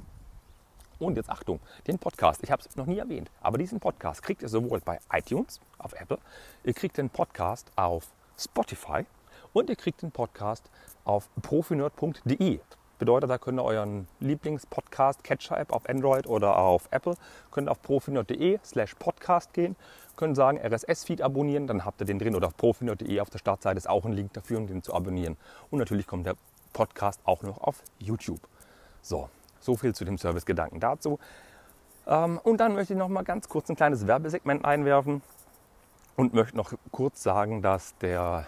Und 0.98 1.16
jetzt 1.16 1.30
Achtung, 1.30 1.58
den 1.88 1.98
Podcast, 1.98 2.44
ich 2.44 2.52
habe 2.52 2.62
es 2.64 2.76
noch 2.76 2.86
nie 2.86 2.98
erwähnt, 2.98 3.28
aber 3.40 3.58
diesen 3.58 3.80
Podcast 3.80 4.22
kriegt 4.22 4.40
ihr 4.40 4.48
sowohl 4.48 4.80
bei 4.80 5.00
iTunes, 5.12 5.60
auf 5.78 5.94
Apple, 5.94 6.18
ihr 6.62 6.74
kriegt 6.74 6.96
den 6.96 7.10
Podcast 7.10 7.72
auf 7.74 8.06
Spotify 8.38 9.04
und 9.52 9.68
ihr 9.68 9.74
kriegt 9.74 10.02
den 10.02 10.12
Podcast 10.12 10.70
auf 11.04 11.28
profinerd.de. 11.42 12.60
Bedeutet, 13.00 13.30
da 13.30 13.38
könnt 13.38 13.58
ihr 13.58 13.64
euren 13.64 14.06
Lieblings-Podcast 14.20 15.24
Catcher-App 15.24 15.72
auf 15.72 15.88
Android 15.88 16.28
oder 16.28 16.56
auf 16.56 16.86
Apple, 16.92 17.16
könnt 17.50 17.68
auf 17.68 17.82
profinerd.de 17.82 18.60
slash 18.62 18.94
podcast 18.94 19.52
gehen, 19.54 19.74
könnt 20.16 20.36
sagen 20.36 20.58
RSS-Feed 20.58 21.22
abonnieren, 21.22 21.66
dann 21.66 21.84
habt 21.84 22.00
ihr 22.00 22.06
den 22.06 22.18
drin 22.18 22.34
oder 22.34 22.48
auf 22.48 22.56
profinerd.de 22.56 23.20
auf 23.20 23.30
der 23.30 23.38
Startseite 23.38 23.78
ist 23.78 23.88
auch 23.88 24.04
ein 24.04 24.12
Link 24.12 24.32
dafür, 24.32 24.58
um 24.58 24.66
den 24.66 24.82
zu 24.82 24.94
abonnieren. 24.94 25.36
Und 25.70 25.78
natürlich 25.78 26.06
kommt 26.06 26.26
der 26.26 26.34
Podcast 26.72 27.20
auch 27.24 27.42
noch 27.42 27.58
auf 27.60 27.82
YouTube. 27.98 28.40
So, 29.00 29.28
so 29.60 29.76
viel 29.76 29.94
zu 29.94 30.04
dem 30.04 30.18
Servicegedanken 30.18 30.80
dazu. 30.80 31.18
Ähm, 32.06 32.38
und 32.42 32.58
dann 32.58 32.74
möchte 32.74 32.94
ich 32.94 32.98
noch 32.98 33.08
mal 33.08 33.22
ganz 33.22 33.48
kurz 33.48 33.68
ein 33.68 33.76
kleines 33.76 34.06
Werbesegment 34.06 34.64
einwerfen 34.64 35.22
und 36.16 36.34
möchte 36.34 36.56
noch 36.56 36.72
kurz 36.90 37.22
sagen, 37.22 37.62
dass 37.62 37.96
der 37.98 38.46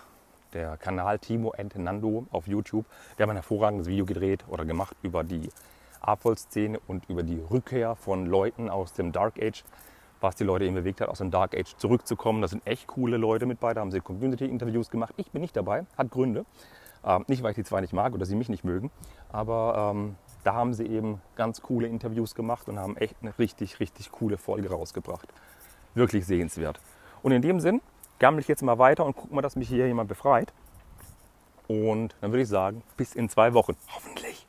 der 0.55 0.77
Kanal 0.77 1.19
Timo 1.19 1.53
Entenando 1.53 2.27
auf 2.31 2.47
YouTube. 2.47 2.87
Der 3.19 3.25
hat 3.25 3.31
ein 3.31 3.37
hervorragendes 3.37 3.89
Video 3.89 4.07
gedreht 4.07 4.45
oder 4.49 4.65
gemacht 4.65 4.97
über 5.03 5.25
die 5.25 5.51
Abvoll-Szene 6.01 6.81
und 6.87 7.09
über 7.09 7.23
die 7.23 7.41
Rückkehr 7.51 7.97
von 7.97 8.27
Leuten 8.27 8.69
aus 8.71 8.93
dem 8.93 9.13
Dark 9.13 9.43
Age, 9.43 9.65
was 10.25 10.35
die 10.35 10.45
Leute 10.45 10.65
eben 10.65 10.75
bewegt 10.75 11.01
hat, 11.01 11.09
aus 11.09 11.19
dem 11.19 11.31
Dark 11.31 11.55
Age 11.55 11.77
zurückzukommen. 11.77 12.43
Da 12.43 12.49
sind 12.49 12.67
echt 12.67 12.89
coole 12.89 13.17
Leute 13.17 13.47
mit 13.47 13.61
bei, 13.61 13.75
da 13.75 13.81
haben 13.81 13.93
sie 13.93 14.01
Community-Interviews 14.01 14.91
gemacht. 14.91 15.15
Ich 15.17 15.31
bin 15.31 15.43
nicht 15.43 15.55
dabei, 15.55 15.87
hat 15.97 16.11
Gründe. 16.11 16.45
Ähm, 17.05 17.25
nicht, 17.29 17.43
weil 17.43 17.51
ich 17.51 17.57
die 17.57 17.65
zwei 17.65 17.81
nicht 17.81 17.93
mag 17.93 18.15
oder 18.15 18.25
sie 18.27 18.35
mich 18.35 18.49
nicht 18.49 18.65
mögen, 18.65 18.91
aber 19.31 19.93
ähm, 19.95 20.17
Da 20.45 20.53
haben 20.53 20.75
sie 20.75 20.87
eben 20.87 21.23
ganz 21.37 21.63
coole 21.63 21.89
Interviews 21.89 22.35
gemacht 22.35 22.69
und 22.69 22.79
haben 22.79 22.97
echt 22.99 23.17
eine 23.23 23.37
richtig, 23.39 23.81
richtig 23.81 24.13
coole 24.13 24.37
Folge 24.37 24.71
rausgebracht. 24.71 25.27
Wirklich 25.95 26.27
sehenswert. 26.27 26.81
Und 27.23 27.33
in 27.33 27.41
dem 27.41 27.61
Sinn 27.61 27.81
gammel 28.19 28.41
ich 28.41 28.49
jetzt 28.49 28.63
mal 28.63 28.79
weiter 28.79 29.07
und 29.07 29.17
guck 29.17 29.33
mal, 29.33 29.41
dass 29.41 29.57
mich 29.57 29.69
hier 29.69 29.87
jemand 29.87 30.09
befreit. 30.09 30.53
Und 31.67 32.15
dann 32.21 32.31
würde 32.31 32.43
ich 32.43 32.49
sagen, 32.49 32.83
bis 32.99 33.15
in 33.15 33.31
zwei 33.31 33.55
Wochen. 33.55 33.75
Hoffentlich. 33.95 34.44